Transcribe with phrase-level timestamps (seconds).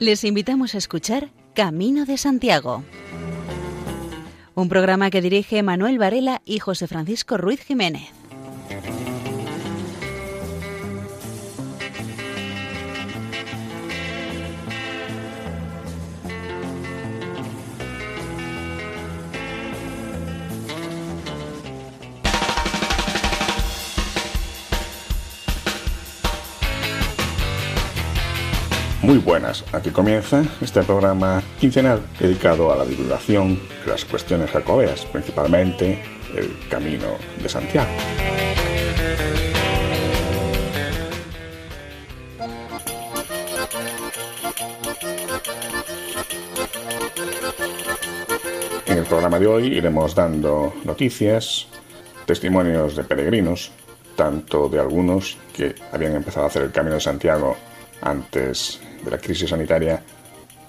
[0.00, 2.82] Les invitamos a escuchar Camino de Santiago,
[4.54, 8.19] un programa que dirige Manuel Varela y José Francisco Ruiz Jiménez.
[29.10, 35.04] Muy buenas, aquí comienza este programa quincenal dedicado a la divulgación de las cuestiones jacobeas,
[35.04, 36.00] principalmente
[36.36, 37.08] el Camino
[37.42, 37.90] de Santiago.
[48.86, 51.66] En el programa de hoy iremos dando noticias,
[52.26, 53.72] testimonios de peregrinos,
[54.14, 57.56] tanto de algunos que habían empezado a hacer el Camino de Santiago
[58.02, 60.02] antes de la crisis sanitaria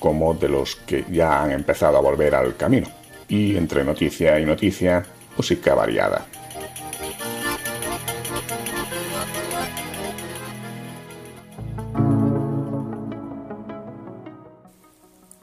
[0.02, 2.88] como de los que ya han empezado a volver al camino.
[3.30, 5.06] Y entre noticia y noticia,
[5.38, 6.26] música variada.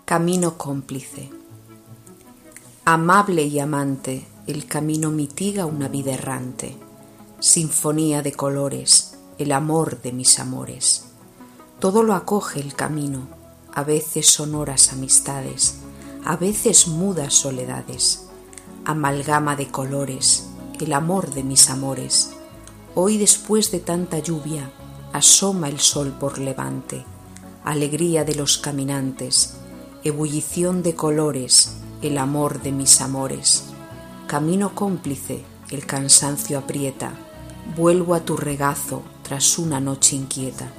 [0.04, 1.30] Camino cómplice.
[2.84, 6.76] Amable y amante, el camino mitiga una vida errante.
[7.38, 11.07] Sinfonía de colores, el amor de mis amores
[11.78, 13.28] todo lo acoge el camino,
[13.72, 15.76] a veces sonoras amistades,
[16.24, 18.26] a veces mudas soledades,
[18.84, 20.48] amalgama de colores,
[20.80, 22.30] el amor de mis amores.
[22.96, 24.72] Hoy después de tanta lluvia,
[25.12, 27.04] asoma el sol por levante,
[27.62, 29.54] alegría de los caminantes,
[30.02, 33.66] ebullición de colores, el amor de mis amores.
[34.26, 37.12] Camino cómplice, el cansancio aprieta,
[37.76, 40.72] vuelvo a tu regazo tras una noche inquieta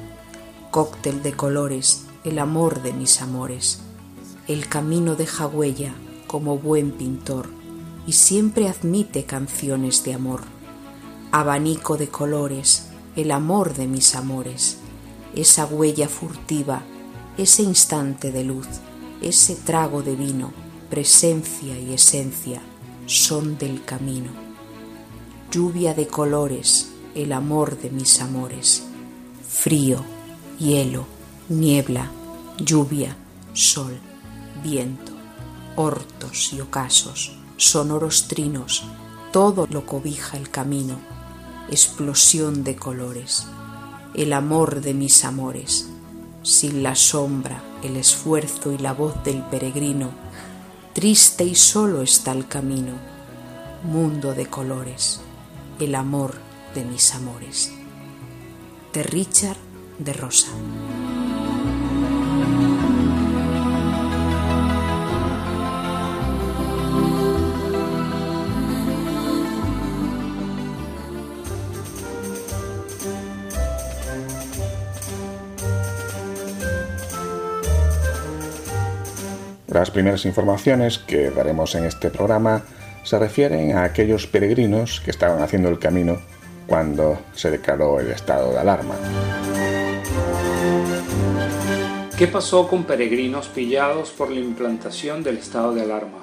[0.72, 3.80] cóctel de colores, el amor de mis amores.
[4.48, 5.94] El camino deja huella
[6.28, 7.50] como buen pintor
[8.06, 10.42] y siempre admite canciones de amor.
[11.32, 14.78] Abanico de colores, el amor de mis amores.
[15.36, 16.84] Esa huella furtiva,
[17.38, 18.68] ese instante de luz,
[19.22, 20.52] ese trago de vino,
[20.90, 22.62] presencia y esencia
[23.06, 24.30] son del camino.
[25.52, 28.84] Lluvia de colores, el amor de mis amores.
[29.48, 30.04] Frío,
[30.60, 31.06] hielo,
[31.48, 32.12] niebla,
[32.58, 33.16] lluvia,
[33.54, 33.98] sol,
[34.62, 35.14] viento,
[35.76, 38.84] hortos y ocasos, sonoros trinos,
[39.32, 41.00] todo lo cobija el camino,
[41.70, 43.48] explosión de colores,
[44.14, 45.90] el amor de mis amores,
[46.44, 50.10] sin la sombra, el esfuerzo y la voz del peregrino,
[50.94, 52.94] triste y solo está el camino,
[53.84, 55.22] mundo de colores,
[55.80, 56.34] el amor
[56.76, 57.72] de mis amores.
[58.92, 59.69] De Richard
[60.00, 60.48] de rosa.
[79.68, 82.64] Las primeras informaciones que daremos en este programa
[83.04, 86.18] se refieren a aquellos peregrinos que estaban haciendo el camino
[86.68, 88.96] cuando se declaró el estado de alarma.
[92.20, 96.18] ¿Qué pasó con peregrinos pillados por la implantación del estado de alarma?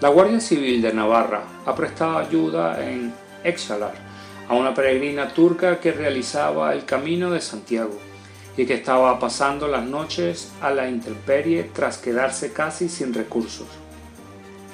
[0.00, 3.12] La Guardia Civil de Navarra ha prestado ayuda en
[3.42, 3.94] Exalar
[4.48, 7.98] a una peregrina turca que realizaba el camino de Santiago
[8.56, 13.66] y que estaba pasando las noches a la intemperie tras quedarse casi sin recursos.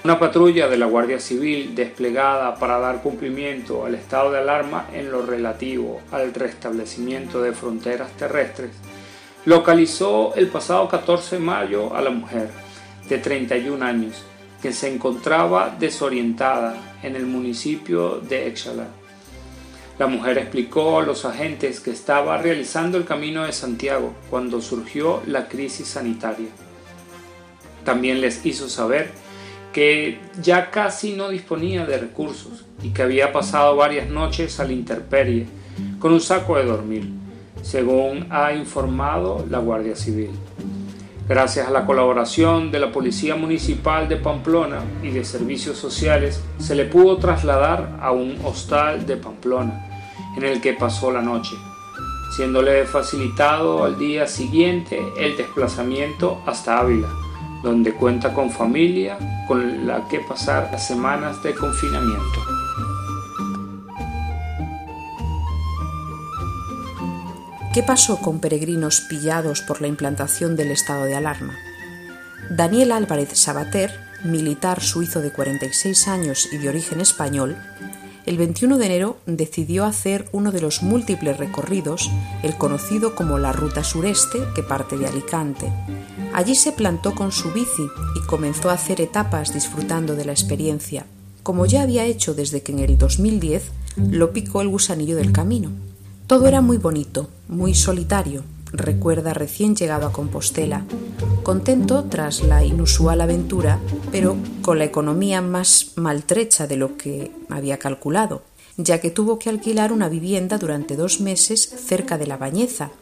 [0.05, 5.11] Una patrulla de la Guardia Civil desplegada para dar cumplimiento al estado de alarma en
[5.11, 8.73] lo relativo al restablecimiento de fronteras terrestres
[9.47, 12.51] localizó el pasado 14 de mayo a la mujer
[13.09, 14.25] de 31 años
[14.61, 18.89] que se encontraba desorientada en el municipio de Exhala.
[19.99, 25.23] La mujer explicó a los agentes que estaba realizando el camino de Santiago cuando surgió
[25.27, 26.49] la crisis sanitaria.
[27.85, 29.11] También les hizo saber
[29.73, 34.73] que ya casi no disponía de recursos y que había pasado varias noches a la
[34.73, 35.47] intemperie
[35.99, 37.21] con un saco de dormir
[37.63, 40.31] según ha informado la Guardia Civil.
[41.29, 46.75] Gracias a la colaboración de la Policía Municipal de Pamplona y de Servicios Sociales, se
[46.75, 49.87] le pudo trasladar a un hostal de Pamplona,
[50.37, 51.55] en el que pasó la noche,
[52.37, 57.09] siéndole facilitado al día siguiente el desplazamiento hasta Ávila,
[57.63, 59.17] donde cuenta con familia
[59.47, 62.60] con la que pasar las semanas de confinamiento.
[67.73, 71.57] ¿Qué pasó con peregrinos pillados por la implantación del estado de alarma?
[72.51, 73.93] Daniel Álvarez Sabater,
[74.25, 77.57] militar suizo de 46 años y de origen español,
[78.27, 82.11] el 21 de enero decidió hacer uno de los múltiples recorridos,
[82.43, 85.73] el conocido como la Ruta Sureste, que parte de Alicante.
[86.35, 87.87] Allí se plantó con su bici
[88.17, 91.07] y comenzó a hacer etapas disfrutando de la experiencia,
[91.45, 93.63] como ya había hecho desde que en el 2010
[93.97, 95.71] lo picó el gusanillo del camino.
[96.31, 100.87] Todo era muy bonito, muy solitario, recuerda recién llegado a Compostela,
[101.43, 103.81] contento tras la inusual aventura,
[104.13, 108.43] pero con la economía más maltrecha de lo que había calculado,
[108.77, 112.93] ya que tuvo que alquilar una vivienda durante dos meses cerca de la Bañeza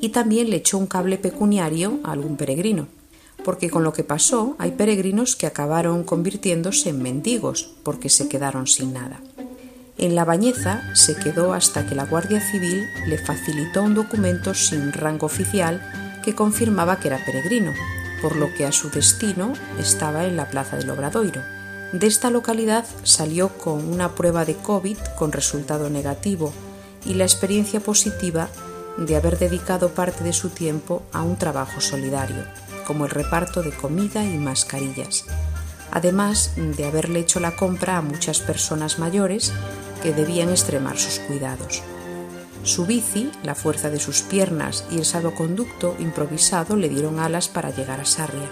[0.00, 2.86] y también le echó un cable pecuniario a algún peregrino,
[3.44, 8.66] porque con lo que pasó hay peregrinos que acabaron convirtiéndose en mendigos porque se quedaron
[8.66, 9.20] sin nada.
[9.98, 14.92] En la Bañeza se quedó hasta que la Guardia Civil le facilitó un documento sin
[14.92, 15.82] rango oficial
[16.22, 17.72] que confirmaba que era peregrino,
[18.22, 21.42] por lo que a su destino estaba en la Plaza del Obradoiro.
[21.92, 26.52] De esta localidad salió con una prueba de COVID con resultado negativo
[27.04, 28.48] y la experiencia positiva
[28.98, 32.44] de haber dedicado parte de su tiempo a un trabajo solidario,
[32.86, 35.24] como el reparto de comida y mascarillas,
[35.90, 39.52] además de haberle hecho la compra a muchas personas mayores
[40.02, 41.82] que debían extremar sus cuidados.
[42.62, 47.70] Su bici, la fuerza de sus piernas y el salvoconducto improvisado le dieron alas para
[47.70, 48.48] llegar a Sarria,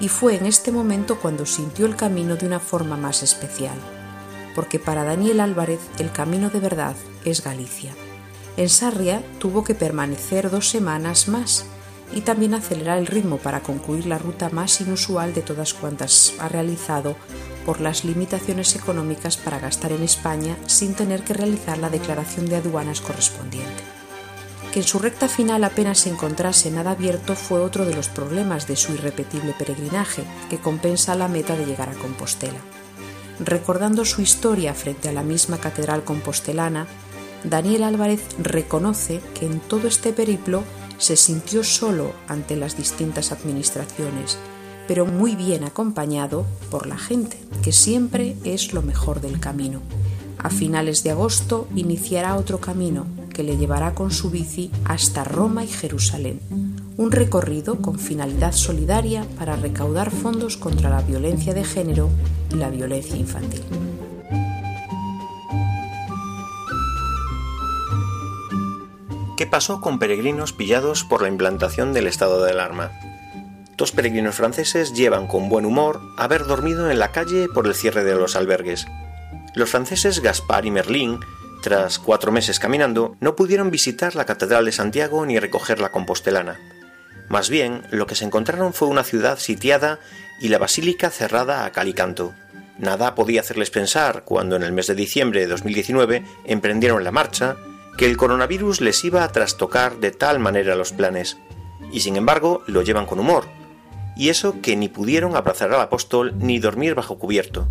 [0.00, 3.76] y fue en este momento cuando sintió el camino de una forma más especial,
[4.54, 6.94] porque para Daniel Álvarez el camino de verdad
[7.24, 7.94] es Galicia.
[8.56, 11.64] En Sarria tuvo que permanecer dos semanas más
[12.12, 16.48] y también acelerar el ritmo para concluir la ruta más inusual de todas cuantas ha
[16.48, 17.16] realizado
[17.68, 22.56] por las limitaciones económicas para gastar en España sin tener que realizar la declaración de
[22.56, 23.82] aduanas correspondiente.
[24.72, 28.66] Que en su recta final apenas se encontrase nada abierto fue otro de los problemas
[28.66, 32.58] de su irrepetible peregrinaje, que compensa la meta de llegar a Compostela.
[33.38, 36.86] Recordando su historia frente a la misma catedral compostelana,
[37.44, 40.64] Daniel Álvarez reconoce que en todo este periplo
[40.96, 44.38] se sintió solo ante las distintas administraciones
[44.88, 49.80] pero muy bien acompañado por la gente, que siempre es lo mejor del camino.
[50.38, 55.62] A finales de agosto iniciará otro camino que le llevará con su bici hasta Roma
[55.62, 56.40] y Jerusalén,
[56.96, 62.08] un recorrido con finalidad solidaria para recaudar fondos contra la violencia de género
[62.50, 63.62] y la violencia infantil.
[69.36, 72.90] ¿Qué pasó con peregrinos pillados por la implantación del estado de alarma?
[73.78, 78.02] Dos peregrinos franceses llevan con buen humor haber dormido en la calle por el cierre
[78.02, 78.88] de los albergues.
[79.54, 81.20] Los franceses Gaspar y Merlín,
[81.62, 86.58] tras cuatro meses caminando, no pudieron visitar la Catedral de Santiago ni recoger la compostelana.
[87.28, 90.00] Más bien, lo que se encontraron fue una ciudad sitiada
[90.40, 92.34] y la basílica cerrada a cal y canto.
[92.80, 97.54] Nada podía hacerles pensar, cuando en el mes de diciembre de 2019 emprendieron la marcha,
[97.96, 101.36] que el coronavirus les iba a trastocar de tal manera los planes.
[101.92, 103.46] Y sin embargo, lo llevan con humor,
[104.18, 107.68] y eso que ni pudieron abrazar al apóstol ni dormir bajo cubierto.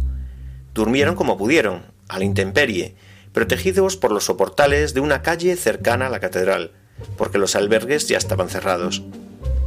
[0.73, 2.95] Durmieron como pudieron, a la intemperie,
[3.33, 6.71] protegidos por los soportales de una calle cercana a la catedral,
[7.17, 9.03] porque los albergues ya estaban cerrados.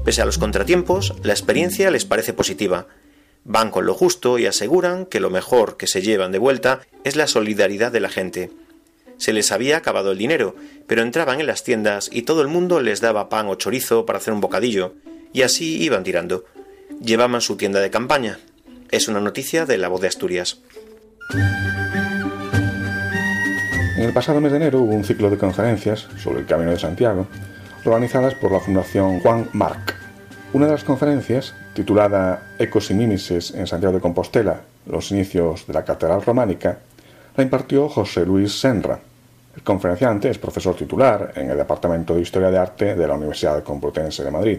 [0.04, 2.86] Pese a los contratiempos, la experiencia les parece positiva.
[3.44, 7.14] Van con lo justo y aseguran que lo mejor que se llevan de vuelta es
[7.14, 8.50] la solidaridad de la gente.
[9.18, 10.56] Se les había acabado el dinero,
[10.86, 14.18] pero entraban en las tiendas y todo el mundo les daba pan o chorizo para
[14.18, 14.94] hacer un bocadillo,
[15.34, 16.44] y así iban tirando
[17.00, 18.38] llevaban su tienda de campaña.
[18.90, 20.60] Es una noticia de La Voz de Asturias.
[23.96, 26.78] En el pasado mes de enero hubo un ciclo de conferencias sobre el Camino de
[26.78, 27.26] Santiago,
[27.84, 29.94] organizadas por la Fundación Juan Marc.
[30.52, 35.72] Una de las conferencias, titulada Ecos y Mímises en Santiago de Compostela, los inicios de
[35.72, 36.78] la Catedral Románica,
[37.36, 38.98] la impartió José Luis Senra.
[39.54, 43.62] El conferenciante es profesor titular en el Departamento de Historia de Arte de la Universidad
[43.62, 44.58] Complutense de Madrid.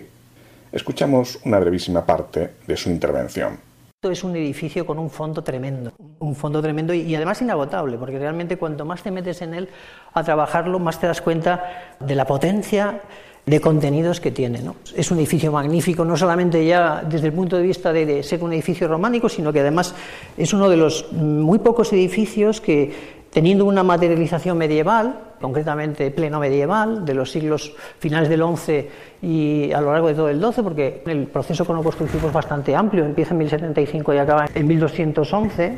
[0.71, 3.59] Escuchamos una brevísima parte de su intervención.
[3.89, 8.17] Esto es un edificio con un fondo tremendo, un fondo tremendo y, además inagotable, porque
[8.17, 9.69] realmente cuanto más te metes en él
[10.13, 13.01] a trabajarlo, más te das cuenta de la potencia
[13.45, 14.61] de contenidos que tiene.
[14.95, 18.53] Es un edificio magnífico, no solamente ya desde el punto de vista de, ser un
[18.53, 19.93] edificio románico, sino que además
[20.37, 27.05] es uno de los muy pocos edificios que teniendo una materialización medieval, concretamente pleno medieval,
[27.05, 28.87] de los siglos finales del XI
[29.21, 33.05] y a lo largo de todo el XII, porque el proceso constructivo es bastante amplio,
[33.05, 35.77] empieza en 1075 y acaba en 1211,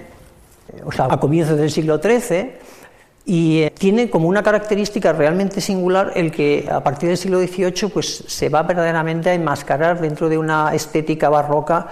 [0.84, 2.52] o sea, a comienzos del siglo XIII,
[3.26, 7.90] Y eh, tiene como una característica realmente singular el que a partir del siglo XVIII
[7.90, 11.88] pues, se va verdaderamente a enmascarar dentro de una estética barroca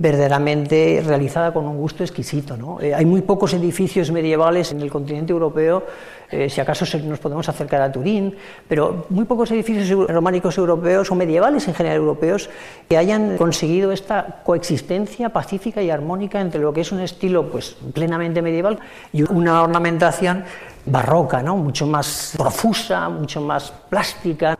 [0.00, 2.56] verdaderamente realizada con un gusto exquisito.
[2.56, 2.80] ¿no?
[2.80, 5.84] Eh, hay muy pocos edificios medievales en el continente europeo,
[6.30, 8.34] eh, si acaso nos podemos acercar a Turín,
[8.66, 12.48] pero muy pocos edificios románicos europeos o medievales en general europeos
[12.88, 17.76] que hayan conseguido esta coexistencia pacífica y armónica entre lo que es un estilo pues,
[17.92, 18.78] plenamente medieval
[19.12, 20.44] y una ornamentación
[20.86, 21.58] barroca, ¿no?
[21.58, 24.56] mucho más profusa, mucho más plástica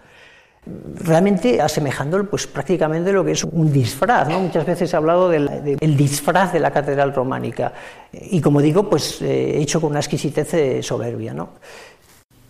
[0.95, 4.29] realmente asemejando pues, prácticamente lo que es un disfraz.
[4.29, 7.73] Muchas veces he hablado del disfraz de la catedral románica
[8.13, 11.35] y, como digo, pues eh, hecho con una exquisitez eh, soberbia.
[11.35, 11.51] ¿no?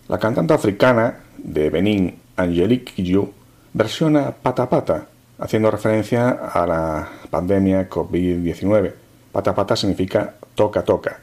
[0.07, 3.31] La cantante africana de Benín, Angelique Kidjo,
[3.73, 5.05] versiona Pata Pata,
[5.39, 8.93] haciendo referencia a la pandemia COVID-19.
[9.31, 11.19] Pata Pata significa toca toca,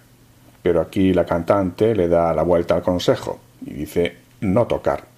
[0.63, 5.18] pero aquí la cantante le da la vuelta al consejo y dice no tocar.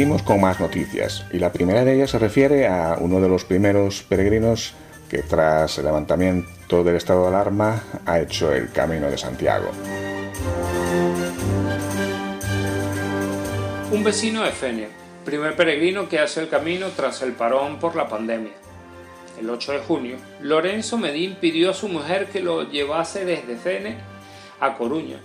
[0.00, 3.44] Seguimos con más noticias y la primera de ellas se refiere a uno de los
[3.44, 4.72] primeros peregrinos
[5.10, 9.70] que tras el levantamiento del estado de alarma ha hecho el Camino de Santiago.
[13.92, 14.88] Un vecino de Fene,
[15.26, 18.54] primer peregrino que hace el camino tras el parón por la pandemia.
[19.38, 23.96] El 8 de junio, Lorenzo Medín pidió a su mujer que lo llevase desde Fene
[24.60, 25.18] a Coruña,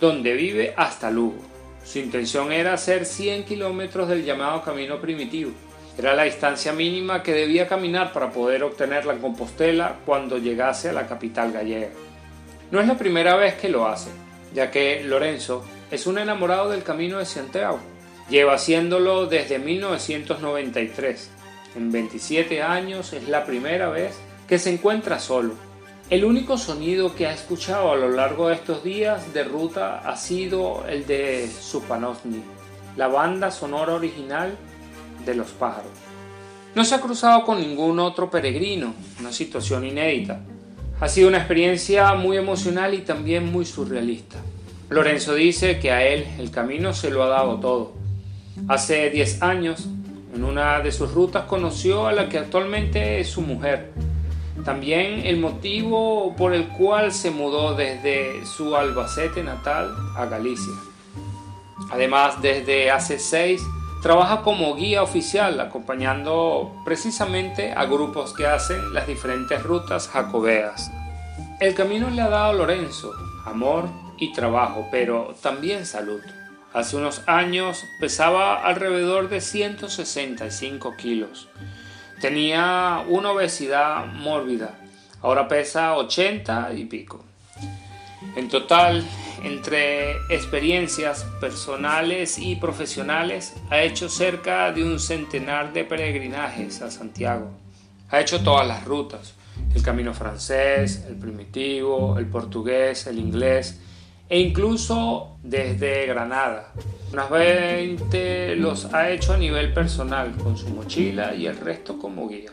[0.00, 1.49] donde vive hasta Lugo
[1.90, 5.50] su intención era hacer 100 kilómetros del llamado camino primitivo.
[5.98, 10.92] Era la distancia mínima que debía caminar para poder obtener la Compostela cuando llegase a
[10.92, 11.88] la capital gallega.
[12.70, 14.10] No es la primera vez que lo hace,
[14.54, 17.80] ya que Lorenzo es un enamorado del camino de Santiago.
[18.28, 21.30] Lleva haciéndolo desde 1993.
[21.74, 24.14] En 27 años es la primera vez
[24.46, 25.69] que se encuentra solo
[26.10, 30.16] el único sonido que ha escuchado a lo largo de estos días de ruta ha
[30.16, 32.42] sido el de Supanovny,
[32.96, 34.56] la banda sonora original
[35.24, 35.92] de Los Pájaros.
[36.74, 40.40] No se ha cruzado con ningún otro peregrino, una situación inédita.
[41.00, 44.38] Ha sido una experiencia muy emocional y también muy surrealista.
[44.88, 47.92] Lorenzo dice que a él el camino se lo ha dado todo.
[48.66, 49.86] Hace 10 años,
[50.34, 53.92] en una de sus rutas conoció a la que actualmente es su mujer.
[54.64, 60.74] También el motivo por el cual se mudó desde su Albacete natal a Galicia.
[61.90, 63.62] Además, desde hace seis
[64.02, 70.90] trabaja como guía oficial acompañando precisamente a grupos que hacen las diferentes rutas jacobeas.
[71.60, 73.12] El camino le ha dado a Lorenzo
[73.44, 73.88] amor
[74.18, 76.20] y trabajo, pero también salud.
[76.72, 81.48] Hace unos años pesaba alrededor de 165 kilos.
[82.20, 84.78] Tenía una obesidad mórbida.
[85.22, 87.24] Ahora pesa 80 y pico.
[88.36, 89.04] En total,
[89.42, 97.50] entre experiencias personales y profesionales, ha hecho cerca de un centenar de peregrinajes a Santiago.
[98.10, 99.34] Ha hecho todas las rutas,
[99.74, 103.80] el camino francés, el primitivo, el portugués, el inglés
[104.30, 106.72] e incluso desde Granada.
[107.12, 112.28] Unas 20 los ha hecho a nivel personal con su mochila y el resto como
[112.28, 112.52] guía.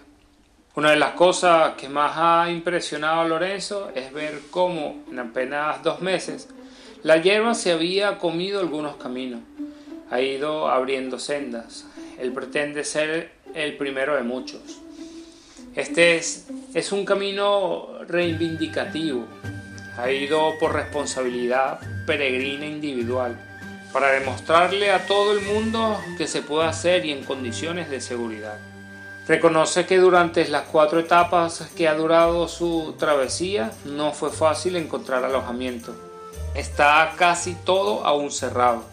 [0.76, 5.84] Una de las cosas que más ha impresionado a Lorenzo es ver cómo en apenas
[5.84, 6.50] dos meses
[7.04, 9.42] la hierba se había comido algunos caminos,
[10.10, 11.86] ha ido abriendo sendas.
[12.20, 14.62] Él pretende ser el primero de muchos.
[15.76, 19.28] Este es, es un camino reivindicativo.
[19.98, 23.36] Ha ido por responsabilidad peregrina individual
[23.92, 28.60] para demostrarle a todo el mundo que se puede hacer y en condiciones de seguridad.
[29.28, 35.26] Reconoce que durante las cuatro etapas que ha durado su travesía no fue fácil encontrar
[35.26, 35.96] alojamiento.
[36.54, 38.84] Está casi todo aún cerrado.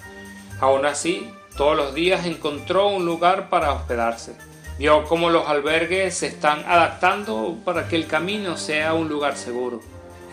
[0.61, 4.37] Aún así, todos los días encontró un lugar para hospedarse.
[4.79, 9.81] Vio cómo los albergues se están adaptando para que el camino sea un lugar seguro.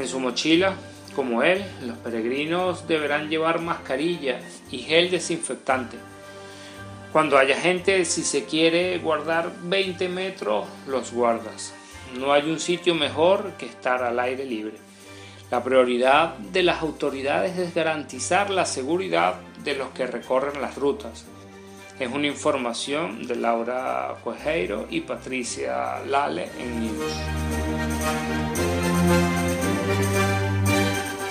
[0.01, 0.75] En su mochila,
[1.15, 5.97] como él, los peregrinos deberán llevar mascarilla y gel desinfectante
[7.11, 11.73] cuando haya gente, si se quiere guardar 20 metros, los guardas.
[12.17, 14.75] No hay un sitio mejor que estar al aire libre.
[15.49, 21.25] La prioridad de las autoridades es garantizar la seguridad de los que recorren las rutas.
[21.99, 28.70] Es una información de Laura Cuejeiro y Patricia Lale en News.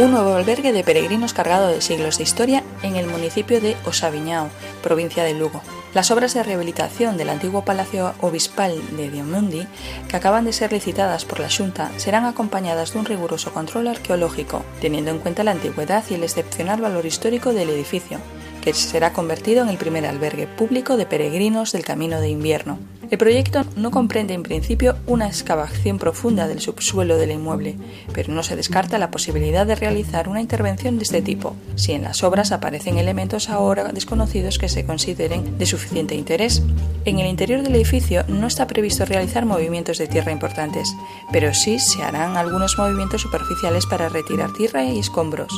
[0.00, 4.48] Un nuevo albergue de peregrinos cargado de siglos de historia en el municipio de Osaviñao,
[4.82, 5.60] provincia de Lugo.
[5.92, 9.66] Las obras de rehabilitación del antiguo Palacio Obispal de Diomundi,
[10.08, 14.64] que acaban de ser licitadas por la Junta, serán acompañadas de un riguroso control arqueológico,
[14.80, 18.20] teniendo en cuenta la antigüedad y el excepcional valor histórico del edificio,
[18.62, 22.78] que será convertido en el primer albergue público de peregrinos del Camino de Invierno.
[23.10, 27.76] El proyecto no comprende en principio una excavación profunda del subsuelo del inmueble,
[28.12, 32.02] pero no se descarta la posibilidad de realizar una intervención de este tipo, si en
[32.02, 36.62] las obras aparecen elementos ahora desconocidos que se consideren de suficiente interés.
[37.04, 40.94] En el interior del edificio no está previsto realizar movimientos de tierra importantes,
[41.32, 45.52] pero sí se harán algunos movimientos superficiales para retirar tierra y escombros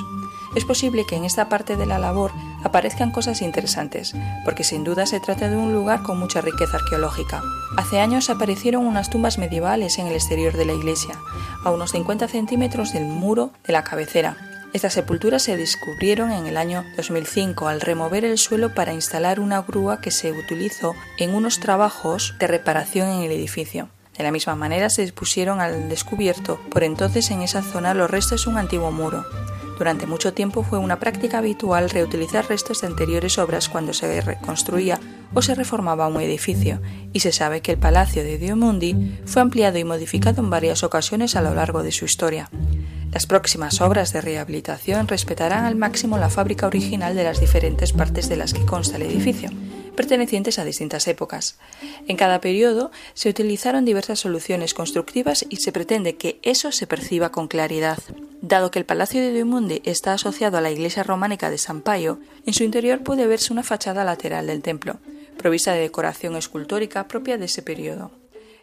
[0.54, 5.06] es posible que en esta parte de la labor aparezcan cosas interesantes, porque sin duda
[5.06, 7.42] se trata de un lugar con mucha riqueza arqueológica.
[7.76, 11.18] Hace años aparecieron unas tumbas medievales en el exterior de la iglesia,
[11.64, 14.36] a unos 50 centímetros del muro de la cabecera.
[14.72, 19.60] Estas sepulturas se descubrieron en el año 2005 al remover el suelo para instalar una
[19.62, 23.88] grúa que se utilizó en unos trabajos de reparación en el edificio.
[24.16, 28.44] De la misma manera se dispusieron al descubierto por entonces en esa zona los restos
[28.44, 29.24] de un antiguo muro.
[29.78, 35.00] Durante mucho tiempo fue una práctica habitual reutilizar restos de anteriores obras cuando se reconstruía
[35.35, 36.80] o se reformaba un edificio,
[37.12, 41.37] y se sabe que el Palacio de Diomundi fue ampliado y modificado en varias ocasiones
[41.37, 42.50] a lo largo de su historia.
[43.12, 48.28] Las próximas obras de rehabilitación respetarán al máximo la fábrica original de las diferentes partes
[48.28, 49.50] de las que consta el edificio,
[49.94, 51.59] pertenecientes a distintas épocas.
[52.09, 57.31] En cada periodo se utilizaron diversas soluciones constructivas y se pretende que eso se perciba
[57.31, 57.98] con claridad.
[58.40, 62.18] Dado que el Palacio de Duimundi está asociado a la iglesia románica de San Payo,
[62.44, 64.98] en su interior puede verse una fachada lateral del templo,
[65.38, 68.11] provista de decoración escultórica propia de ese periodo.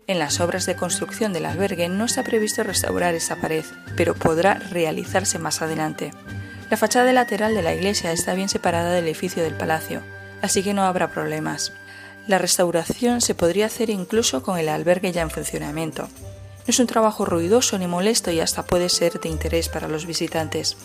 [0.08, 3.64] En las obras de construcción del albergue no está previsto restaurar esa pared,
[3.96, 6.12] pero podrá realizarse más adelante.
[6.72, 10.02] La fachada lateral de la iglesia está bien separada del edificio del palacio,
[10.42, 11.74] así que no habrá problemas.
[12.28, 16.04] La restauración se podría hacer incluso con el albergue ya en funcionamiento.
[16.04, 20.06] No es un trabajo ruidoso ni molesto y hasta puede ser de interés para los
[20.06, 20.78] visitantes.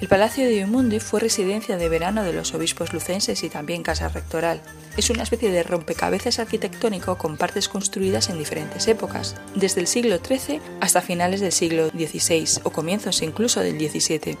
[0.00, 4.08] El Palacio de Imundi fue residencia de verano de los obispos lucenses y también casa
[4.08, 4.62] rectoral.
[4.96, 10.18] es una especie de rompecabezas arquitectónico con partes construidas en diferentes épocas, desde el siglo
[10.18, 14.38] XIII hasta finales del siglo XVI o comienzos incluso del XVII.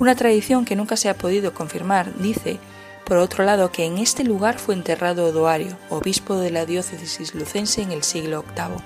[0.00, 2.58] Una tradición que nunca se ha podido confirmar dice,
[3.04, 7.82] por otro lado, que en este lugar fue enterrado Odoario, obispo de la diócesis lucense
[7.82, 8.82] en el siglo VIII.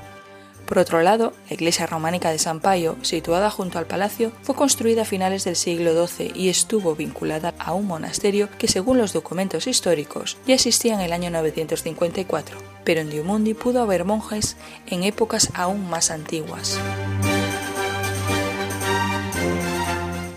[0.67, 5.03] Por otro lado, la iglesia románica de San Payo, situada junto al palacio, fue construida
[5.03, 9.69] a finales del siglo XII y estuvo vinculada a un monasterio que, según los documentos
[9.69, 14.57] históricos, ya existía en el año 954, pero en Diumundi pudo haber monjes
[14.89, 16.81] en épocas aún más antiguas.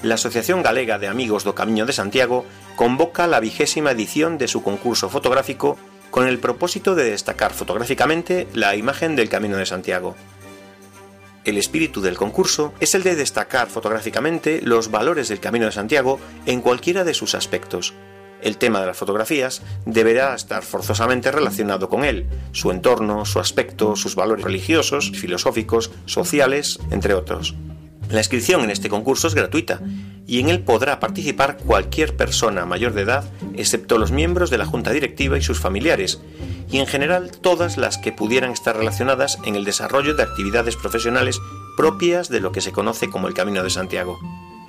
[0.03, 2.45] La Asociación Galega de Amigos do Camiño de Santiago
[2.79, 5.77] convoca la vigésima edición de su concurso fotográfico
[6.11, 10.15] con el propósito de destacar fotográficamente la imagen del Camino de Santiago.
[11.43, 16.21] El espíritu del concurso es el de destacar fotográficamente los valores del Camino de Santiago
[16.45, 17.93] en cualquiera de sus aspectos.
[18.41, 23.97] El tema de las fotografías deberá estar forzosamente relacionado con él, su entorno, su aspecto,
[23.97, 27.55] sus valores religiosos, filosóficos, sociales, entre otros.
[28.09, 29.81] La inscripción en este concurso es gratuita
[30.25, 33.23] y en él podrá participar cualquier persona mayor de edad,
[33.55, 36.19] excepto los miembros de la junta directiva y sus familiares,
[36.71, 41.39] y en general todas las que pudieran estar relacionadas en el desarrollo de actividades profesionales
[41.77, 44.19] propias de lo que se conoce como el Camino de Santiago.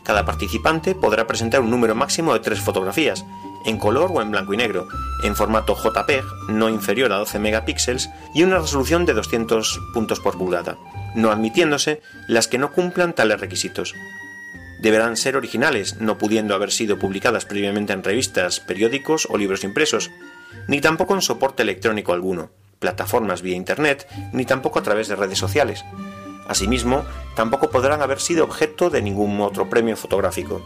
[0.05, 3.24] Cada participante podrá presentar un número máximo de tres fotografías,
[3.64, 4.88] en color o en blanco y negro,
[5.23, 10.38] en formato JPEG no inferior a 12 megapíxeles y una resolución de 200 puntos por
[10.38, 10.77] pulgada
[11.14, 13.94] no admitiéndose las que no cumplan tales requisitos.
[14.81, 20.11] Deberán ser originales, no pudiendo haber sido publicadas previamente en revistas, periódicos o libros impresos,
[20.68, 25.38] ni tampoco en soporte electrónico alguno, plataformas vía Internet, ni tampoco a través de redes
[25.38, 25.85] sociales.
[26.49, 27.05] Asimismo,
[27.37, 30.62] tampoco podrán haber sido objeto de ningún otro premio fotográfico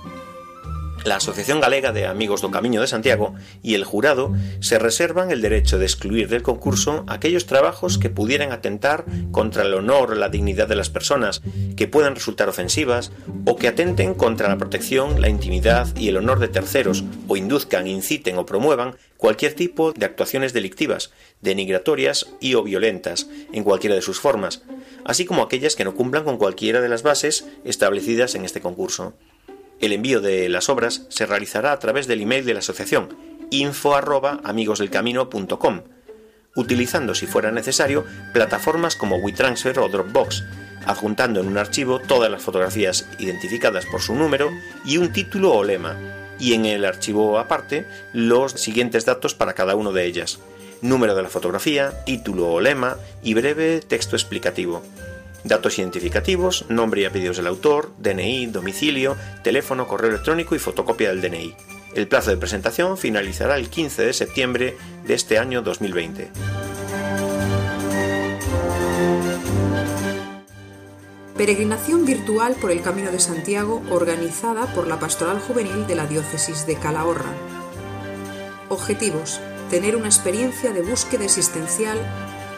[1.04, 5.42] la Asociación Galega de Amigos do Camiño de Santiago y el jurado se reservan el
[5.42, 10.30] derecho de excluir del concurso aquellos trabajos que pudieran atentar contra el honor o la
[10.30, 11.42] dignidad de las personas,
[11.76, 13.12] que puedan resultar ofensivas
[13.44, 17.86] o que atenten contra la protección, la intimidad y el honor de terceros o induzcan,
[17.86, 21.12] inciten o promuevan cualquier tipo de actuaciones delictivas,
[21.42, 24.62] denigratorias y o violentas, en cualquiera de sus formas,
[25.04, 29.14] así como aquellas que no cumplan con cualquiera de las bases establecidas en este concurso.
[29.80, 33.16] El envío de las obras se realizará a través del email de la asociación
[33.50, 33.94] info
[36.56, 40.44] utilizando si fuera necesario plataformas como WeTransfer o Dropbox,
[40.86, 44.50] adjuntando en un archivo todas las fotografías identificadas por su número
[44.84, 45.96] y un título o lema,
[46.38, 50.40] y en el archivo aparte los siguientes datos para cada una de ellas.
[50.80, 54.82] Número de la fotografía, título o lema y breve texto explicativo.
[55.44, 61.20] Datos identificativos, nombre y apellidos del autor, DNI, domicilio, teléfono, correo electrónico y fotocopia del
[61.20, 61.54] DNI.
[61.94, 64.76] El plazo de presentación finalizará el 15 de septiembre
[65.06, 66.30] de este año 2020.
[71.36, 76.66] Peregrinación virtual por el Camino de Santiago organizada por la Pastoral Juvenil de la Diócesis
[76.66, 77.32] de Calahorra.
[78.70, 79.40] Objetivos.
[79.68, 81.98] Tener una experiencia de búsqueda existencial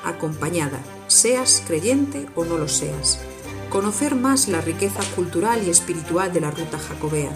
[0.05, 3.21] acompañada, seas creyente o no lo seas.
[3.71, 7.31] Conocer más la riqueza cultural y espiritual de la ruta jacobea.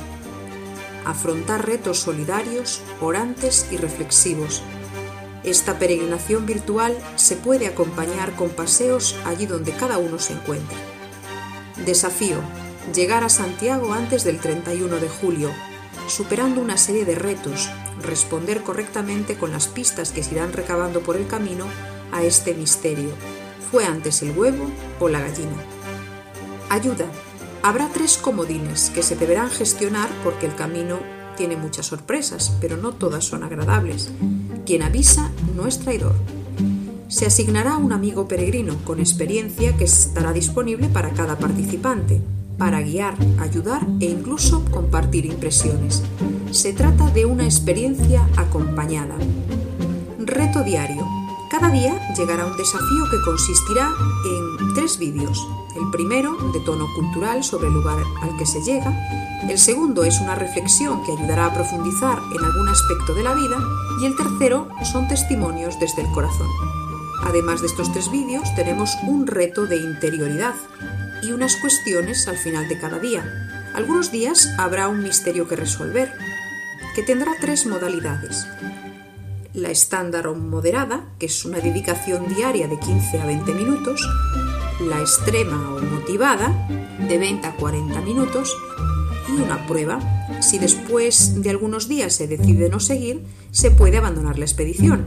[1.05, 4.63] Afrontar retos solidarios, orantes y reflexivos.
[5.43, 10.77] Esta peregrinación virtual se puede acompañar con paseos allí donde cada uno se encuentre.
[11.85, 12.39] Desafío.
[12.95, 15.51] Llegar a Santiago antes del 31 de julio,
[16.09, 17.71] superando una serie de retos,
[18.03, 21.67] responder correctamente con las pistas que se irán recabando por el camino
[22.13, 23.11] a este misterio.
[23.71, 25.53] ¿Fue antes el huevo o la gallina?
[26.71, 27.07] Ayuda.
[27.63, 30.99] Habrá tres comodines que se deberán gestionar porque el camino
[31.37, 34.11] tiene muchas sorpresas, pero no todas son agradables.
[34.67, 36.15] Quien avisa no es traidor.
[37.07, 42.21] Se asignará un amigo peregrino con experiencia que estará disponible para cada participante,
[42.59, 46.03] para guiar, ayudar e incluso compartir impresiones.
[46.51, 49.15] Se trata de una experiencia acompañada.
[50.19, 51.20] Reto diario
[51.51, 53.93] cada día llegará un desafío que consistirá
[54.25, 55.49] en tres vídeos.
[55.75, 58.95] El primero, de tono cultural sobre el lugar al que se llega.
[59.49, 63.59] El segundo es una reflexión que ayudará a profundizar en algún aspecto de la vida.
[64.01, 66.47] Y el tercero son testimonios desde el corazón.
[67.25, 70.55] Además de estos tres vídeos, tenemos un reto de interioridad
[71.21, 73.25] y unas cuestiones al final de cada día.
[73.75, 76.17] Algunos días habrá un misterio que resolver,
[76.95, 78.47] que tendrá tres modalidades
[79.55, 84.09] la estándar o moderada, que es una dedicación diaria de 15 a 20 minutos,
[84.81, 86.69] la extrema o motivada,
[87.09, 88.57] de 20 a 40 minutos,
[89.29, 89.99] y una prueba.
[90.41, 95.07] Si después de algunos días se decide no seguir, se puede abandonar la expedición.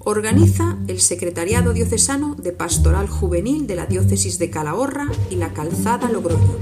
[0.00, 6.08] Organiza el Secretariado Diocesano de Pastoral Juvenil de la Diócesis de Calahorra y la Calzada
[6.10, 6.56] Logroño.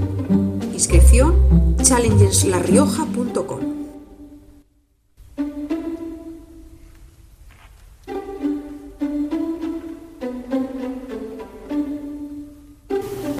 [0.73, 1.35] Inscripción
[1.81, 3.68] challengerslarrioja.com.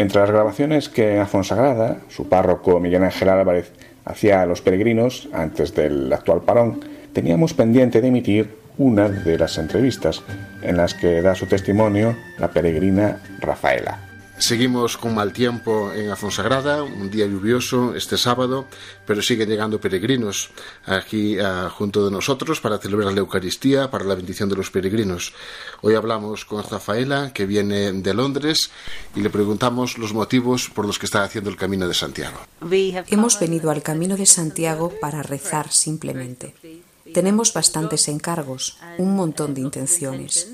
[0.10, 3.72] Entre las grabaciones que Afonsagrada, su párroco Miguel Ángel Álvarez,
[4.06, 6.80] hacía a los peregrinos antes del actual parón,
[7.14, 10.24] teníamos pendiente de emitir una de las entrevistas
[10.64, 14.09] en las que da su testimonio la peregrina Rafaela.
[14.40, 18.68] Seguimos con mal tiempo en Afonsagrada, un día lluvioso este sábado,
[19.06, 20.52] pero siguen llegando peregrinos
[20.86, 25.34] aquí uh, junto de nosotros para celebrar la Eucaristía, para la bendición de los peregrinos.
[25.82, 28.72] Hoy hablamos con Rafaela, que viene de Londres,
[29.14, 32.40] y le preguntamos los motivos por los que está haciendo el Camino de Santiago.
[33.08, 36.56] Hemos venido al Camino de Santiago para rezar simplemente.
[37.14, 40.48] Tenemos bastantes encargos, un montón de intenciones.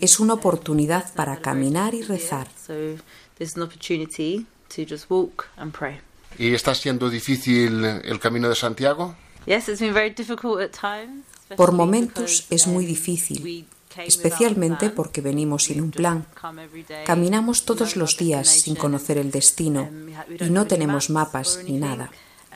[0.00, 2.48] Es una oportunidad para caminar y rezar.
[6.38, 9.16] ¿Y está siendo difícil el camino de Santiago?
[11.56, 16.26] Por momentos es muy difícil, especialmente porque venimos sin un plan.
[17.06, 19.88] Caminamos todos los días sin conocer el destino
[20.38, 22.10] y no tenemos mapas ni nada.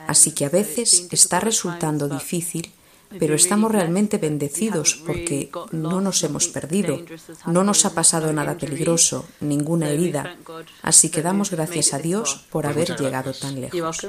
[0.07, 2.71] Así que a veces está resultando difícil
[3.19, 6.99] pero estamos realmente bendecidos porque no nos hemos perdido,
[7.45, 10.35] no nos ha pasado nada peligroso, ninguna herida,
[10.81, 14.07] así que damos gracias a Dios por haber llegado tan lejos.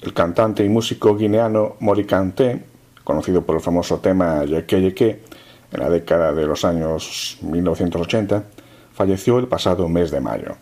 [0.00, 2.62] El cantante y músico guineano Mori Kanté,
[3.02, 5.22] conocido por el famoso tema Yeke Yeke,
[5.72, 8.44] en la década de los años 1980,
[8.94, 10.56] falleció el pasado mes de mayo.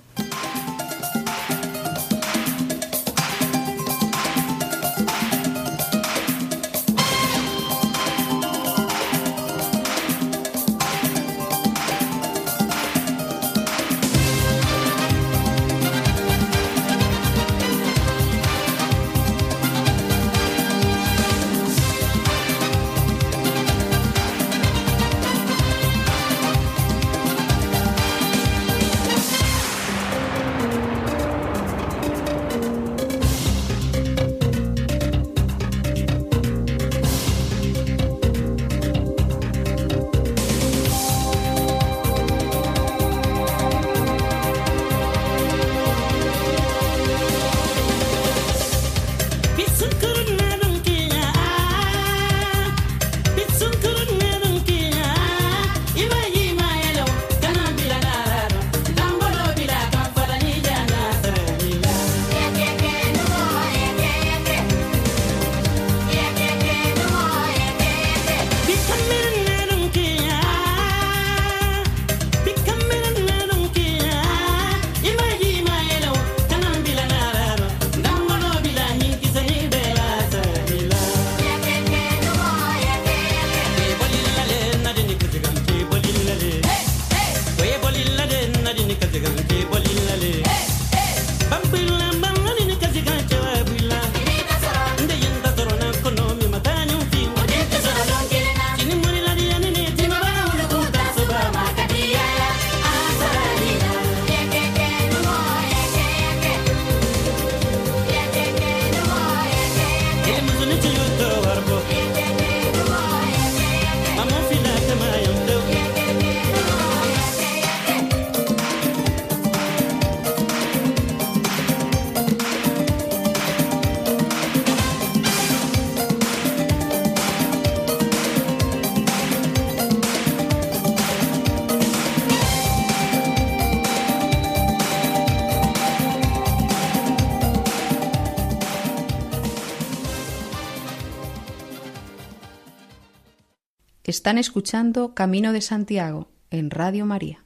[144.16, 147.44] Están escuchando Camino de Santiago en Radio María.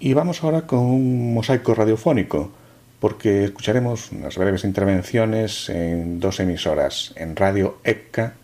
[0.00, 2.50] Y vamos ahora con un mosaico radiofónico,
[2.98, 8.34] porque escucharemos unas breves intervenciones en dos emisoras, en Radio ECCA,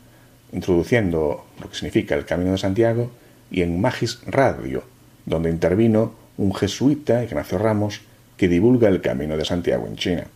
[0.53, 3.11] introduciendo lo que significa el Camino de Santiago,
[3.51, 4.85] y en Magis Radio,
[5.25, 8.01] donde intervino un jesuita, Ignacio Ramos,
[8.37, 10.27] que divulga el Camino de Santiago en China.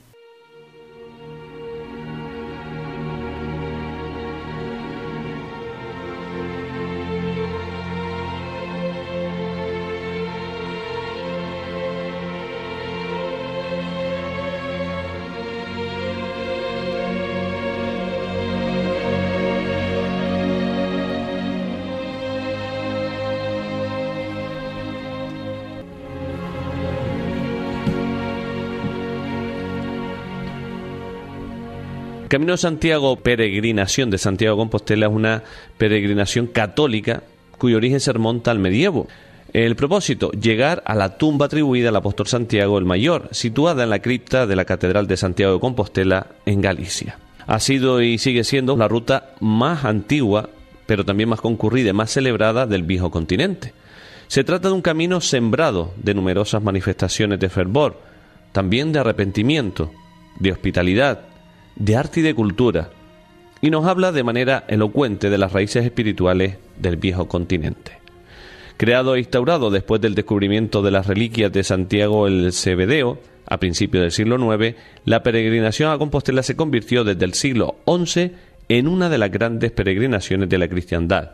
[32.31, 35.43] Camino de Santiago, peregrinación de Santiago de Compostela, es una
[35.79, 37.25] peregrinación católica
[37.59, 39.09] cuyo origen se remonta al medievo.
[39.53, 43.99] El propósito, llegar a la tumba atribuida al apóstol Santiago el Mayor, situada en la
[43.99, 47.19] cripta de la Catedral de Santiago de Compostela, en Galicia.
[47.49, 50.51] Ha sido y sigue siendo la ruta más antigua,
[50.87, 53.75] pero también más concurrida y más celebrada del viejo continente.
[54.29, 58.01] Se trata de un camino sembrado de numerosas manifestaciones de fervor,
[58.53, 59.91] también de arrepentimiento,
[60.39, 61.30] de hospitalidad,
[61.81, 62.91] de arte y de cultura,
[63.63, 67.93] y nos habla de manera elocuente de las raíces espirituales del viejo continente.
[68.77, 74.03] Creado e instaurado después del descubrimiento de las reliquias de Santiago el Cebedeo, a principios
[74.03, 78.33] del siglo IX, la peregrinación a Compostela se convirtió desde el siglo XI
[78.69, 81.33] en una de las grandes peregrinaciones de la cristiandad.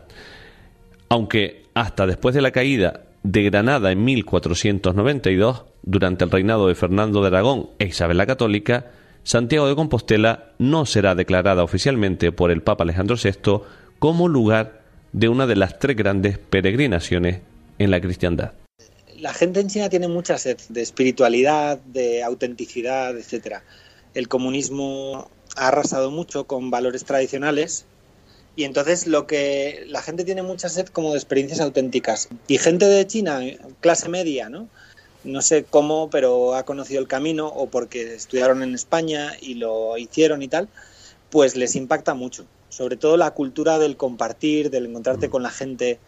[1.09, 7.21] Aunque hasta después de la caída de Granada en 1492, durante el reinado de Fernando
[7.21, 8.85] de Aragón e Isabel la Católica,
[9.27, 13.59] Santiago de Compostela no será declarada oficialmente por el Papa Alejandro VI
[13.99, 17.41] como lugar de una de las tres grandes peregrinaciones
[17.77, 18.53] en la cristiandad.
[19.17, 23.57] La gente en China tiene mucha sed de espiritualidad, de autenticidad, etc.
[24.13, 27.85] El comunismo ha arrasado mucho con valores tradicionales
[28.55, 32.29] y entonces lo que la gente tiene mucha sed como de experiencias auténticas.
[32.47, 33.41] Y gente de China,
[33.81, 34.69] clase media, ¿no?
[35.27, 39.97] No sé cómo, pero ha conocido el camino o porque estudiaron en España y lo
[39.97, 40.69] hicieron y tal,
[41.29, 42.45] pues les impacta mucho.
[42.69, 45.99] Sobre todo la cultura del compartir, del encontrarte con la gente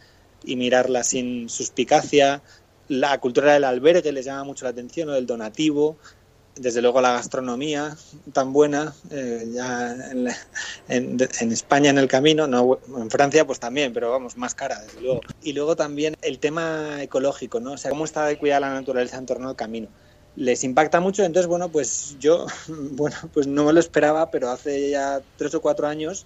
[0.45, 2.41] y mirarla sin suspicacia,
[2.88, 5.97] la cultura del albergue les llama mucho la atención, o del donativo,
[6.56, 7.96] desde luego la gastronomía
[8.34, 9.96] tan buena, eh, ya
[10.90, 15.02] en, España en el camino, no, en Francia pues también, pero vamos, más cara, desde
[15.02, 15.22] luego.
[15.42, 17.74] Y luego también el tema ecológico, ¿no?
[17.74, 19.88] O sea, cómo está de cuidar la naturaleza en torno al camino
[20.36, 21.24] les impacta mucho.
[21.24, 25.62] Entonces, bueno, pues yo, bueno, pues no me lo esperaba, pero hace ya tres o
[25.62, 26.26] cuatro años,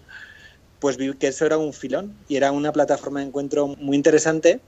[0.80, 4.60] pues vi que eso era un filón y era una plataforma de encuentro muy interesante.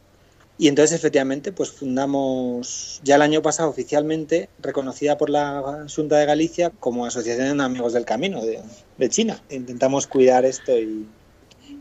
[0.57, 6.25] Y entonces, efectivamente, pues fundamos ya el año pasado oficialmente, reconocida por la Junta de
[6.25, 8.61] Galicia como Asociación de Amigos del Camino de,
[8.97, 9.41] de China.
[9.49, 11.07] Intentamos cuidar esto y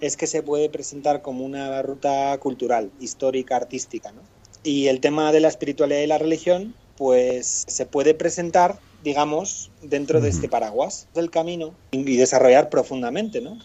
[0.01, 4.11] es que se puede presentar como una ruta cultural, histórica, artística.
[4.11, 4.23] ¿no?
[4.65, 10.21] Y el tema de la espiritualidad y la religión, pues se puede presentar, digamos, dentro
[10.21, 13.59] de este paraguas del camino y desarrollar profundamente, ¿no?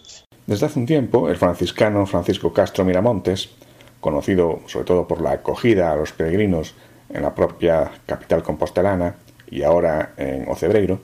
[0.46, 3.50] Desde hace un tiempo, el franciscano Francisco Castro Miramontes,
[4.00, 6.76] conocido sobre todo por la acogida a los peregrinos
[7.10, 9.16] en la propia capital compostelana
[9.50, 11.02] y ahora en Ocebreiro,